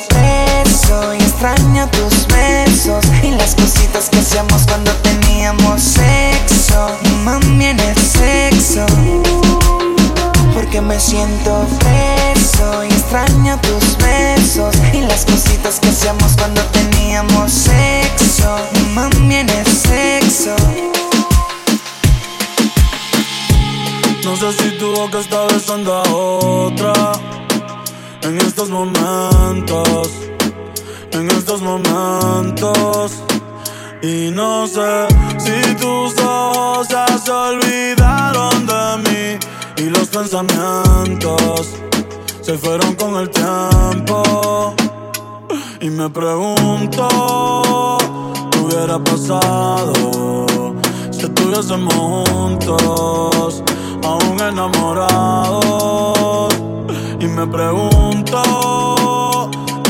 preso 0.70 1.14
y 1.14 1.18
extraño 1.18 1.88
tus 1.90 2.28
besos 2.28 3.04
Y 3.24 3.32
las 3.32 3.56
cositas 3.56 4.10
que 4.10 4.20
hacíamos 4.20 4.64
cuando 4.68 4.92
teníamos 5.04 5.82
sexo 5.82 6.88
Mami 7.24 7.66
en 7.66 7.80
el 7.80 7.98
sexo 7.98 8.86
porque 10.54 10.82
me 10.82 11.00
siento 11.00 11.66
preso 11.80 12.84
y 12.84 12.88
extraño 12.88 13.58
tus 13.62 13.98
besos 13.98 14.76
y 14.94 15.02
las 15.02 15.24
cositas 15.24 15.80
que 15.80 15.88
hacíamos 15.90 16.34
cuando 16.36 16.62
teníamos 16.64 17.52
sexo. 17.52 18.58
Mami 18.94 19.36
en 19.36 19.50
el 19.50 19.66
sexo. 19.66 20.56
No 24.26 24.36
sé 24.36 24.54
si 24.54 24.78
tu 24.78 24.92
boca 24.92 25.20
está 25.20 25.46
besando 25.46 25.96
a 25.96 26.02
otra 26.10 26.94
en 28.22 28.38
estos 28.38 28.70
momentos, 28.70 30.12
en 31.20 31.30
estos 31.32 31.62
momentos. 31.62 33.24
Y 34.02 34.32
no 34.32 34.66
sé 34.68 35.08
si 35.38 35.76
tus 35.76 36.18
ojos 36.24 36.88
se 36.88 37.32
olvidaron 37.32 38.66
de 38.66 38.98
mí 39.04 39.38
y 39.78 39.90
los 39.90 40.08
pensamientos 40.08 41.76
se 42.42 42.58
fueron 42.58 42.96
con 42.96 43.16
el 43.18 43.30
tiempo. 43.30 44.74
Y 45.82 45.90
me 45.90 46.10
pregunto, 46.10 47.98
¿qué 48.52 48.60
hubiera 48.60 48.98
pasado 49.04 50.46
si 51.12 51.26
estuviésemos 51.26 51.94
juntos, 52.30 53.64
aún 54.04 54.40
enamorados? 54.42 55.60
Y 57.20 57.28
me 57.28 57.46
pregunto, 57.48 58.42
¿qué 58.42 58.89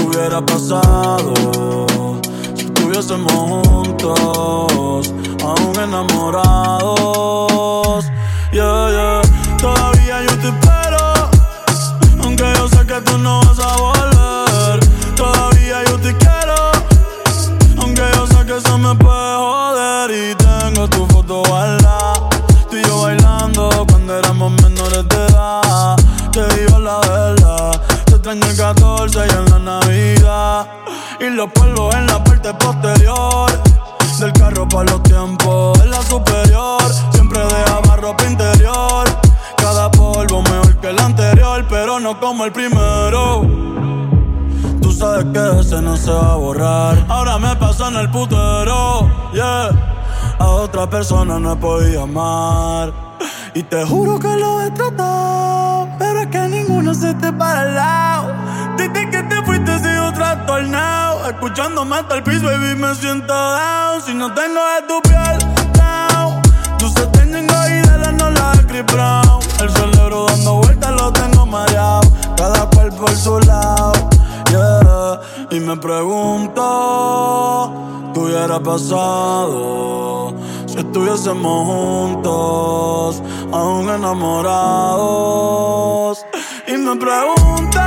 hubiera 0.09 0.41
pasado 0.41 1.33
si 2.55 2.65
estuviésemos 2.65 3.67
juntos, 3.67 5.13
aún 5.43 5.79
enamorados? 5.81 6.95
Yeah, 8.51 8.89
yeah. 8.89 9.21
Todavía 9.57 10.23
yo 10.23 10.37
te 10.39 10.47
espero, 10.47 11.29
aunque 12.23 12.43
yo 12.55 12.67
sé 12.69 12.85
que 12.85 13.01
tú 13.01 13.17
no 13.19 13.41
vas 13.41 13.59
a 13.59 13.77
volver. 13.77 14.79
Todavía 15.15 15.83
yo 15.85 15.99
te 15.99 16.15
quiero, 16.17 16.71
aunque 17.77 18.03
yo 18.15 18.27
sé 18.27 18.45
que 18.45 18.57
eso 18.57 18.77
me 18.77 18.95
puede 18.95 19.35
joder. 19.35 20.11
Y 20.11 20.35
tengo 20.35 20.87
tu 20.89 21.05
foto 21.07 21.43
guardada, 21.47 22.29
tú 22.69 22.77
y 22.77 22.83
yo 22.83 23.01
bailando 23.01 23.85
cuando 23.87 24.17
éramos 24.17 24.51
menores 24.61 25.07
de 25.09 25.25
edad. 25.27 25.59
en 28.31 28.43
el 28.43 28.55
14 28.99 29.27
y 29.27 29.37
en 29.37 29.45
la 29.45 29.59
Navidad. 29.59 30.67
Y 31.21 31.29
los 31.29 31.49
polvos 31.53 31.95
en 31.95 32.05
la 32.05 32.21
parte 32.21 32.53
posterior. 32.53 33.49
Del 34.19 34.33
carro 34.33 34.67
para 34.67 34.91
los 34.91 35.03
tiempos 35.03 35.79
en 35.79 35.91
la 35.91 36.01
superior. 36.01 36.81
Siempre 37.13 37.39
dejaba 37.39 37.95
ropa 37.95 38.25
interior. 38.25 39.07
Cada 39.55 39.89
polvo 39.89 40.41
mejor 40.41 40.75
que 40.81 40.89
el 40.89 40.99
anterior, 40.99 41.65
pero 41.69 42.01
no 42.01 42.19
como 42.19 42.43
el 42.43 42.51
primero. 42.51 43.43
Tú 44.81 44.91
sabes 44.91 45.27
que 45.31 45.61
ese 45.61 45.81
no 45.81 45.95
se 45.95 46.11
va 46.11 46.33
a 46.33 46.35
borrar. 46.35 47.05
Ahora 47.07 47.37
me 47.37 47.55
paso 47.55 47.87
en 47.87 47.95
el 47.95 48.11
putero, 48.11 49.09
yeah. 49.31 49.69
A 50.39 50.45
otra 50.45 50.89
persona 50.89 51.39
no 51.39 51.57
podido 51.57 52.03
amar. 52.03 52.91
Y 53.53 53.63
te 53.63 53.85
juro 53.85 54.19
que 54.19 54.35
lo 54.35 54.61
he 54.61 54.71
tratado. 54.71 55.87
Ninguno 56.79 56.95
se 56.97 57.13
te 57.15 57.33
para 57.33 57.59
al 57.63 57.75
lado. 57.75 58.33
Desde 58.77 59.09
que 59.09 59.21
te 59.23 59.35
fuiste 59.43 59.79
sigo 59.79 60.13
trastornado. 60.13 61.29
Escuchándome 61.29 61.97
hasta 61.97 62.15
el 62.15 62.23
piso, 62.23 62.45
baby, 62.45 62.73
me 62.77 62.95
siento 62.95 63.33
down. 63.33 64.01
Si 64.01 64.13
no 64.13 64.33
tengo 64.33 64.61
de 64.75 64.81
tu 64.87 65.01
piel, 65.01 65.37
down. 65.73 66.41
Tú 66.77 66.87
se 66.87 67.05
tienen 67.07 67.47
y 67.47 67.81
de 67.85 67.97
la 67.97 68.13
no 68.13 68.29
la 68.29 68.53
Brown. 68.93 69.41
El 69.59 69.69
cerebro 69.71 70.27
dando 70.27 70.55
vueltas 70.55 70.91
lo 70.93 71.11
tengo 71.11 71.45
mareado. 71.45 72.09
Cada 72.37 72.69
cual 72.69 72.93
por 72.93 73.11
su 73.11 73.41
lado, 73.41 73.91
yeah. 74.49 75.19
Y 75.51 75.59
me 75.59 75.75
pregunto, 75.75 76.61
¿qué 78.13 78.21
hubiera 78.21 78.57
pasado? 78.61 80.33
Si 80.65 80.77
estuviésemos 80.77 81.65
juntos, 81.65 83.21
aún 83.51 83.89
enamorados. 83.89 85.49
Pregunto, 86.99 87.79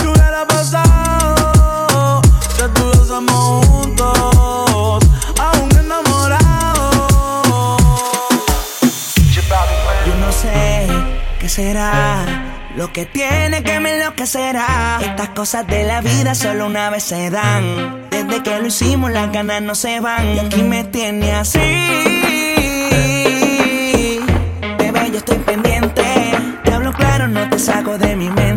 ¿qué 0.00 0.08
hubiera 0.08 0.46
pasado? 0.46 2.22
Si 2.56 2.62
estuviésemos 2.62 3.66
juntos, 3.66 5.04
aún 5.38 5.68
enamorados. 5.78 7.02
Yo 10.06 10.14
no 10.18 10.32
sé 10.32 10.86
qué 11.38 11.48
será 11.50 12.24
lo 12.74 12.90
que 12.90 13.04
tiene 13.04 13.62
que 13.62 13.80
me 13.80 13.98
enloquecerá. 13.98 14.98
Estas 15.02 15.28
cosas 15.30 15.66
de 15.66 15.84
la 15.84 16.00
vida 16.00 16.34
solo 16.34 16.66
una 16.66 16.88
vez 16.88 17.02
se 17.04 17.28
dan. 17.28 18.08
Desde 18.08 18.42
que 18.42 18.58
lo 18.60 18.68
hicimos 18.68 19.10
las 19.10 19.30
ganas 19.30 19.60
no 19.60 19.74
se 19.74 20.00
van. 20.00 20.36
Y 20.36 20.38
aquí 20.38 20.62
me 20.62 20.84
tiene 20.84 21.34
así. 21.34 21.58
Bebé, 24.78 25.10
yo 25.10 25.18
estoy 25.18 25.36
pendiente. 25.38 25.87
Saco 27.58 27.98
de 27.98 28.14
mi 28.14 28.28
mente. 28.30 28.47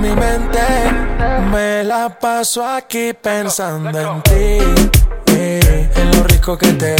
Mi 0.00 0.14
mente. 0.14 0.60
Me 1.52 1.84
la 1.84 2.08
paso 2.08 2.64
aquí 2.64 3.12
pensando 3.12 3.98
en 3.98 4.22
ti. 4.22 4.58
en 5.26 6.10
lo 6.12 6.24
rico 6.24 6.56
que 6.56 6.72
te 6.72 6.96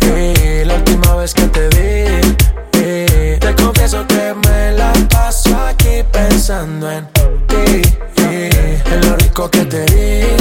eh, 0.00 0.64
la 0.66 0.74
última 0.74 1.16
vez 1.16 1.32
que 1.32 1.46
te 1.46 1.68
eh, 2.74 3.38
te 3.40 3.54
confieso 3.54 4.06
que 4.06 4.34
me 4.46 4.72
la 4.72 4.92
paso 5.08 5.56
aquí 5.56 6.02
pensando 6.10 6.90
en 6.90 7.06
ti. 7.46 7.82
en 8.16 9.00
lo 9.08 9.16
rico 9.16 9.50
que 9.50 9.64
te 9.64 9.84
vi. 9.92 10.31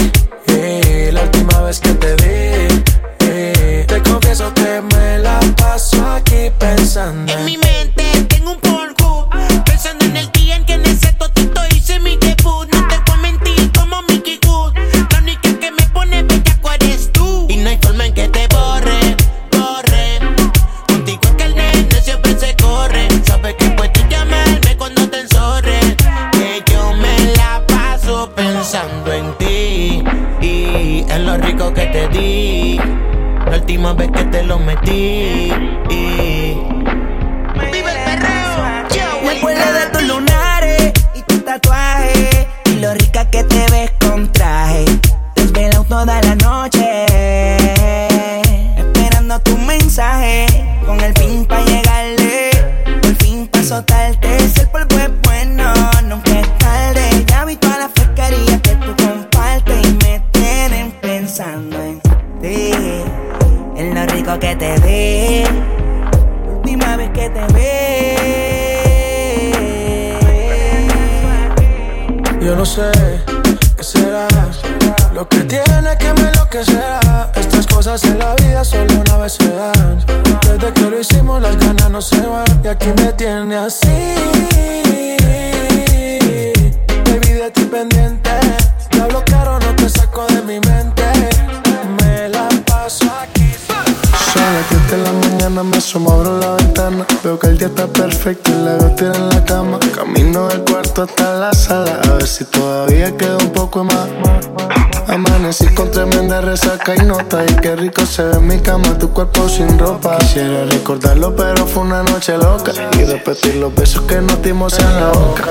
Tremenda 105.92 106.42
resaca 106.42 106.96
y 106.96 107.06
nota. 107.06 107.44
Y 107.44 107.56
qué 107.56 107.76
rico 107.76 108.06
se 108.06 108.24
ve 108.24 108.38
en 108.38 108.48
mi 108.48 108.60
cama, 108.60 108.98
tu 108.98 109.12
cuerpo 109.12 109.48
sin 109.48 109.78
ropa. 109.78 110.18
Quisiera 110.18 110.66
recordarlo, 110.66 111.36
pero 111.36 111.68
fue 111.68 111.84
una 111.84 112.02
noche 112.04 112.38
loca. 112.38 112.72
Y 112.98 113.04
repetir 113.04 113.56
los 113.56 113.74
besos 113.76 114.04
que 114.04 114.16
nos 114.22 114.42
dimos 114.42 114.78
en 114.80 114.96
la 114.96 115.10
boca. 115.10 115.44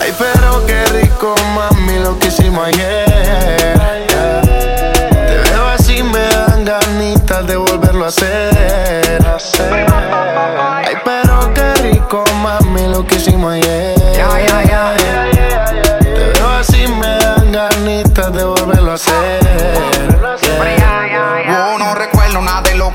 Ay, 0.00 0.12
pero 0.18 0.64
qué 0.66 0.84
rico, 0.86 1.34
mami, 1.54 1.98
lo 2.00 2.18
que 2.18 2.28
hicimos 2.28 2.66
ayer. 2.66 3.76
Te 5.10 5.50
veo 5.50 5.66
así, 5.68 6.02
me 6.02 6.20
dan 6.20 6.64
ganitas 6.64 7.46
de 7.46 7.56
volverlo 7.56 8.06
a 8.06 8.08
hacer. 8.08 9.24
Ay, 10.84 10.94
pero 11.04 11.52
qué 11.54 11.74
rico, 11.82 12.24
mami, 12.42 12.88
lo 12.88 13.06
que 13.06 13.16
hicimos 13.16 13.52
ayer. 13.52 13.85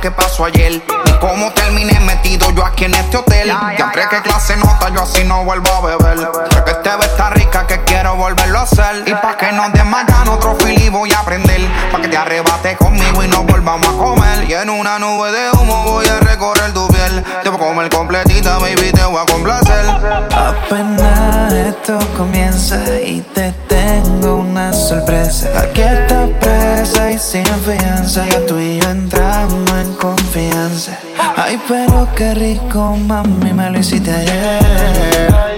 Que 0.01 0.09
pasó 0.09 0.45
ayer. 0.45 1.10
Ni 1.21 1.27
cómo 1.27 1.51
terminé 1.51 1.99
metido 1.99 2.49
yo 2.51 2.65
aquí 2.65 2.85
en 2.85 2.95
este 2.95 3.17
hotel. 3.17 3.47
Ya 3.47 3.91
crees 3.91 4.07
que 4.07 4.21
clase 4.21 4.57
nota, 4.57 4.89
yo 4.89 5.03
así 5.03 5.23
no 5.23 5.43
vuelvo 5.43 5.71
a 5.71 5.81
beber. 5.81 6.17
Sé 6.17 6.63
que 6.63 6.71
este 6.71 6.89
está 6.89 7.29
rica, 7.29 7.67
que 7.67 7.83
quiero 7.83 8.15
volverlo 8.15 8.59
a 8.59 8.63
hacer. 8.63 9.03
Y 9.05 9.13
pa' 9.13 9.37
que 9.37 9.51
no 9.51 9.69
desmayan 9.69 10.27
otro 10.29 10.55
fili 10.55 10.89
voy 10.89 11.11
a 11.11 11.19
aprender. 11.19 11.61
Pa' 11.91 12.01
que 12.01 12.07
te 12.07 12.17
arrebate 12.17 12.75
conmigo 12.77 13.23
y 13.23 13.27
nos 13.27 13.45
volvamos 13.45 13.87
a 13.87 13.91
comer. 13.91 14.49
Y 14.49 14.53
en 14.53 14.69
una 14.69 14.99
nube 14.99 15.31
de 15.31 15.51
humo 15.51 15.83
voy 15.83 16.07
a 16.07 16.19
recorrer 16.19 16.73
tu 16.73 16.87
piel. 16.87 17.23
Te 17.43 17.49
voy 17.49 17.61
a 17.61 17.67
comer 17.67 17.89
completita, 17.89 18.57
baby, 18.57 18.91
te 18.91 19.03
voy 19.03 19.21
a 19.21 19.25
complacer. 19.25 19.85
Apenas 20.35 21.53
esto 21.53 21.99
comienza 22.17 22.77
y 22.99 23.21
te 23.21 23.51
tengo 23.67 24.37
una 24.37 24.73
sorpresa. 24.73 25.49
Aquí 25.59 25.81
está 25.81 26.27
presa 26.39 27.11
y 27.11 27.19
sin 27.19 27.45
fianza, 27.45 28.25
ya 28.25 28.45
tú 28.45 28.57
y 28.57 28.79
yo 28.79 28.89
entramos 28.89 29.71
en 29.71 29.93
confianza. 29.95 30.97
Ay, 31.35 31.59
pero 31.67 32.07
qué 32.15 32.33
rico, 32.33 32.95
mami, 32.97 33.53
me 33.53 33.69
lo 33.69 33.79
hiciste 33.79 34.11
ayer. 34.11 34.59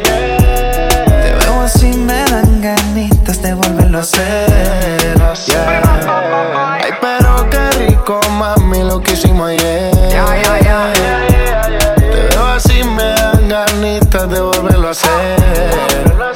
Te 0.03 1.34
veo 1.34 1.61
así, 1.61 1.88
me 1.88 2.23
dan 2.26 2.61
ganitas 2.61 3.41
de 3.41 3.53
volverlo 3.53 3.98
a 3.99 4.02
hacer. 4.02 5.14
Yeah. 5.48 6.80
Ay, 6.81 6.91
pero 7.02 7.49
qué 7.49 7.72
rico, 7.88 8.19
mami, 8.31 8.84
lo 8.84 9.02
que 9.02 9.14
hicimos 9.14 9.49
ayer. 9.49 9.91
Te 11.98 12.35
veo 12.35 12.45
así, 12.48 12.84
me 12.84 13.03
dan 13.03 13.49
ganitas 13.49 14.30
de 14.30 14.41
volverlo 14.41 14.88
a 14.88 14.91
hacer. 14.91 15.40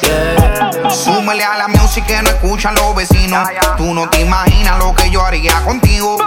Yeah. 0.02 0.90
Súmele 0.90 1.44
a 1.44 1.58
la 1.58 1.68
música 1.68 2.08
que 2.08 2.22
no 2.22 2.30
escuchan 2.30 2.76
los 2.76 2.96
vecinos. 2.96 3.48
Tú 3.78 3.94
no 3.94 4.10
te 4.10 4.22
imaginas 4.22 4.80
lo 4.80 4.96
que 4.96 5.10
yo 5.10 5.24
haría 5.26 5.54
contigo. 5.64 6.18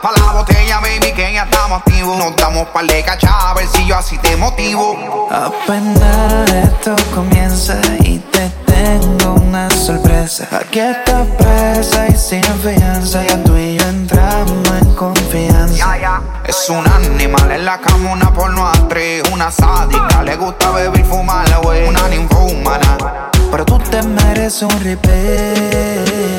Tapa 0.00 0.12
la 0.16 0.32
botella, 0.32 0.78
baby, 0.78 1.12
que 1.12 1.32
ya 1.32 1.42
estamos 1.42 1.80
activos. 1.80 2.16
Nos 2.18 2.36
damos 2.36 2.68
par 2.68 2.86
de 2.86 3.02
cachá, 3.02 3.50
a 3.50 3.54
ver 3.54 3.66
si 3.66 3.84
yo 3.84 3.96
así 3.96 4.16
te 4.18 4.36
motivo. 4.36 5.26
Apenas 5.28 6.52
esto 6.52 6.94
comienza 7.12 7.80
y 7.98 8.18
te 8.18 8.48
tengo 8.64 9.32
una 9.34 9.68
sorpresa. 9.70 10.46
Aquí 10.52 10.78
está 10.78 11.24
presa 11.36 12.06
y 12.06 12.16
sin 12.16 12.44
fianza, 12.60 13.26
ya 13.26 13.42
tú 13.42 13.56
y 13.56 13.76
yo 13.76 13.88
entramos 13.88 14.70
en 14.80 14.94
confianza. 14.94 16.22
Es 16.46 16.70
un 16.70 16.86
animal 16.86 17.50
en 17.50 17.64
la 17.64 17.80
cama, 17.80 18.12
una 18.12 18.32
porno 18.32 18.68
actriz, 18.68 19.24
una 19.32 19.50
sádica. 19.50 20.22
Le 20.22 20.36
gusta 20.36 20.70
beber 20.70 21.00
y 21.00 21.02
fumar, 21.02 21.60
güey, 21.62 21.88
una 21.88 22.06
ninfómana. 22.06 23.30
Pero 23.50 23.64
tú 23.64 23.78
te 23.80 24.00
mereces 24.02 24.62
un 24.62 24.80
replay. 24.80 26.38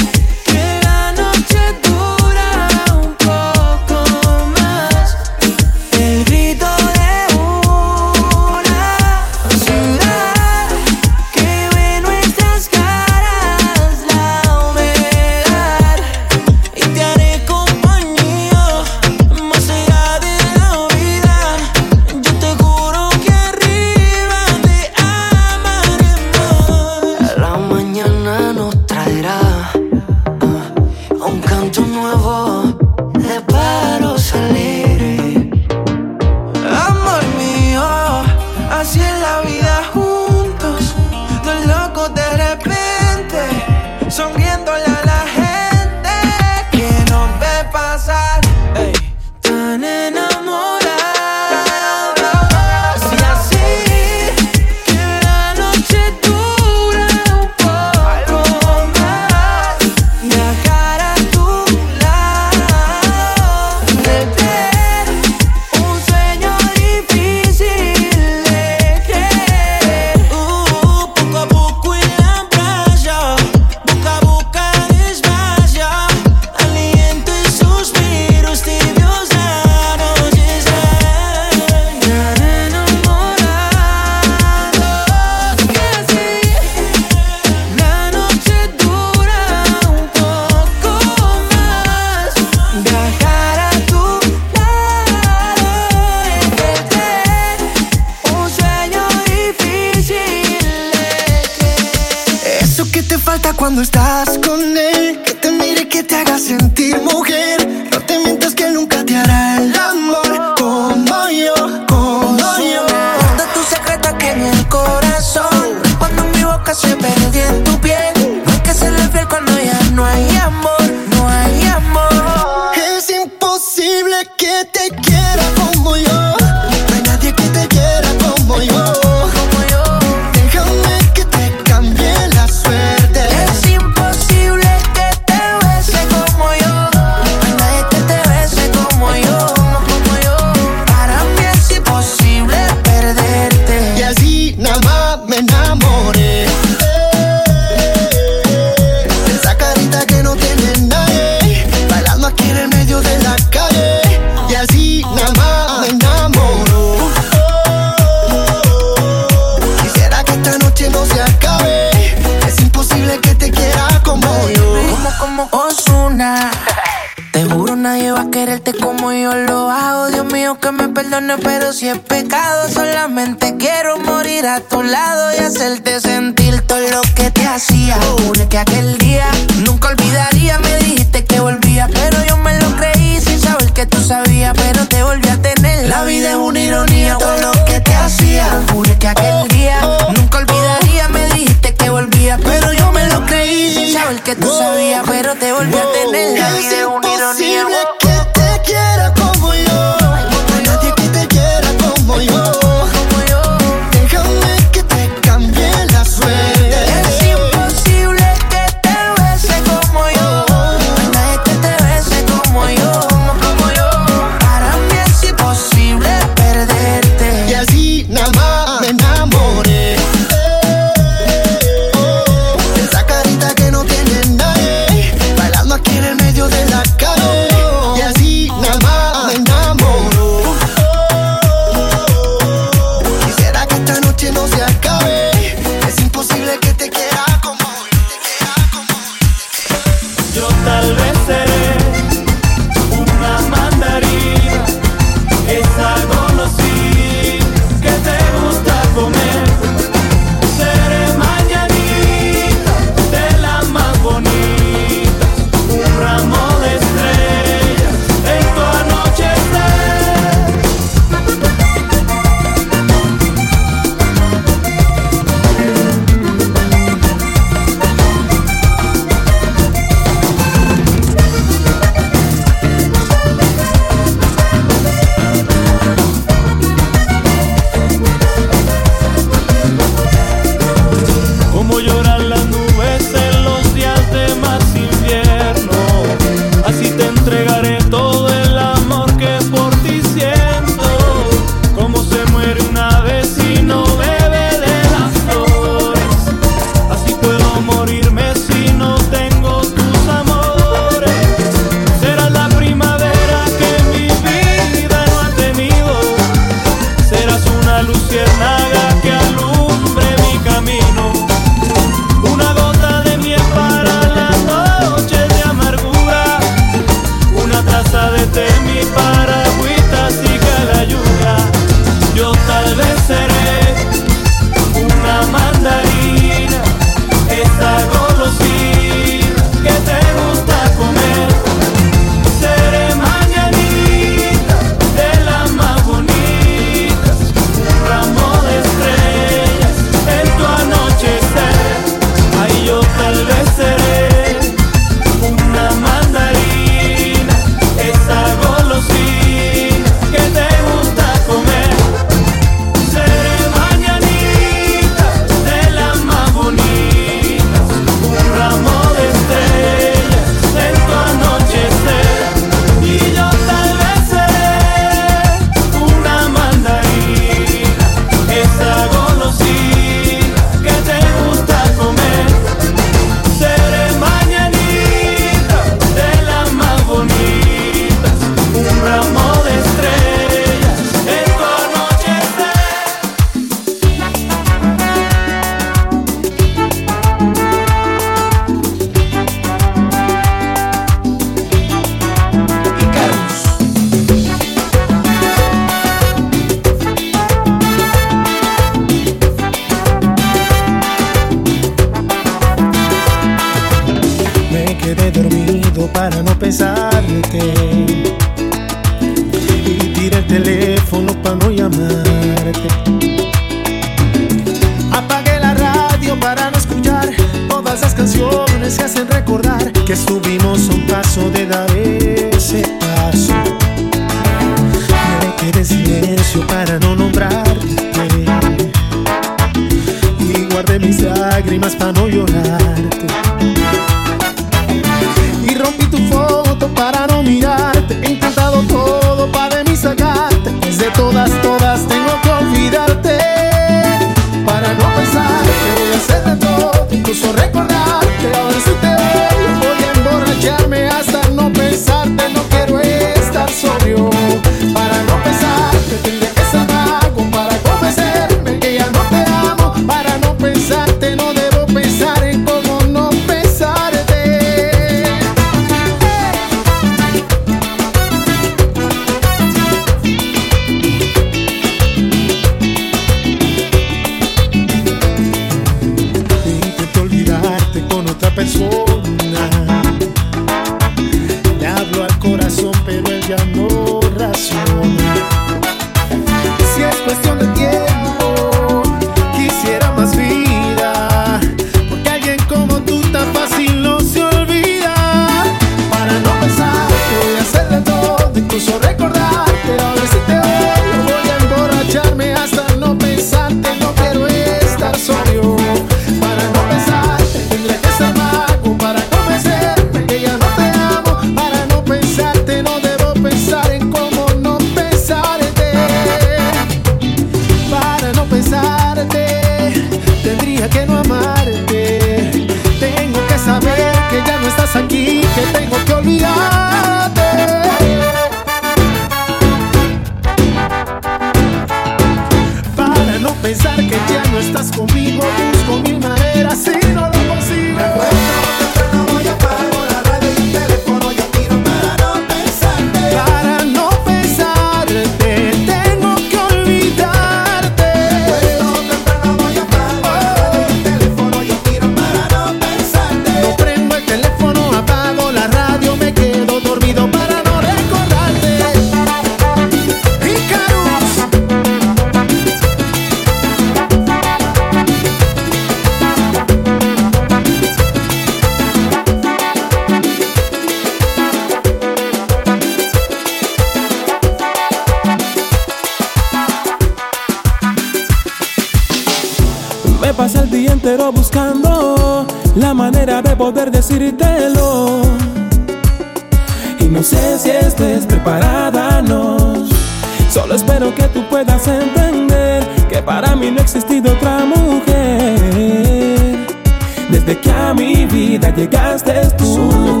vida 598.40 598.54
llegaste 598.56 599.12
tú. 599.36 599.44
Solo 599.44 600.00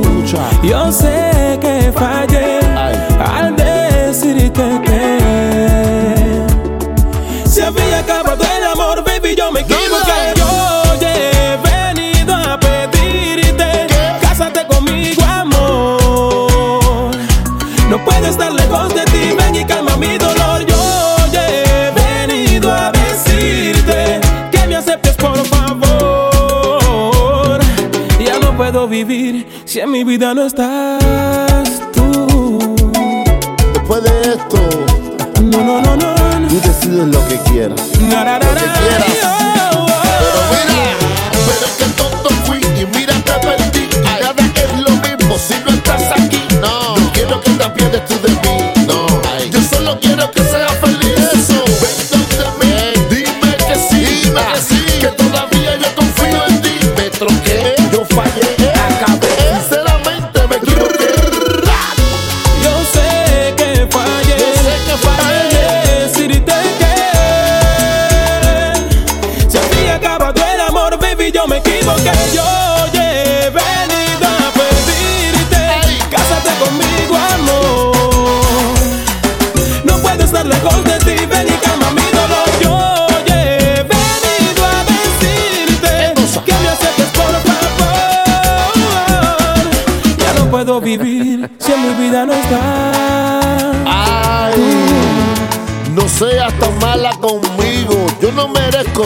Yo 0.62 0.92
sé 0.92 1.58
que 1.60 1.92
fallé 1.92 2.60
Ay. 2.76 2.94
al 3.18 3.56
decirte 3.56 4.80
que 4.84 4.89
en 29.90 29.92
mi 29.92 30.04
vida 30.04 30.34
no 30.34 30.46
estás 30.46 31.82
tú. 31.92 32.76
Después 33.72 34.02
de 34.04 34.20
esto, 34.34 34.68
no, 35.42 35.64
no, 35.64 35.80
no, 35.82 35.96
no. 35.96 36.48
Tú 36.48 36.60
decides 36.60 37.08
lo 37.08 37.28
que 37.28 37.38
quieras. 37.50 37.80
Na, 38.02 38.24
na, 38.24 38.38
na, 38.38 38.46
lo 38.50 38.54
que 38.54 38.60
quieras. 38.60 39.18
Oh, 39.24 39.28
oh, 39.72 39.86
oh, 39.86 40.02
Pero 40.50 40.64
mira. 40.72 41.09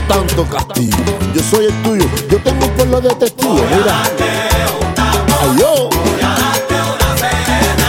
tanto 0.03 0.45
castigo. 0.45 0.97
Yo 1.35 1.43
soy 1.51 1.67
el 1.67 1.83
tuyo, 1.83 2.05
yo 2.31 2.39
tengo 2.39 2.65
un 2.65 2.71
pueblo 2.73 3.01
de 3.01 3.15
testigos. 3.15 3.63
Mira. 3.71 4.03
Ay, 5.41 5.59
yo. 5.59 5.91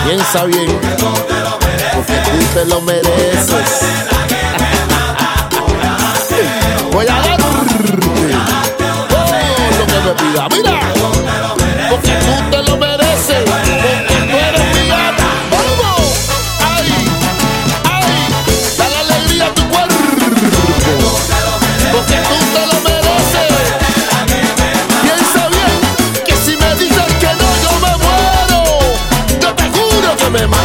Piensa 0.06 0.44
bien. 0.45 0.68
Porque 1.95 2.14
tú 2.14 2.38
te 2.53 2.65
lo 2.65 2.82
mereces. 2.82 3.86
Voy 6.91 7.07
a 7.07 7.14
darte 7.14 7.38
todo 7.38 7.52
lo 9.77 9.86
que 9.88 9.98
me 10.02 10.14
pida. 10.14 10.48
Mira. 10.49 10.80
Porque 11.90 12.11
tú 12.11 12.52
te 12.52 12.64
lo 12.64 12.77
mereces. 12.77 13.05
me 30.36 30.48
mata. 30.48 30.65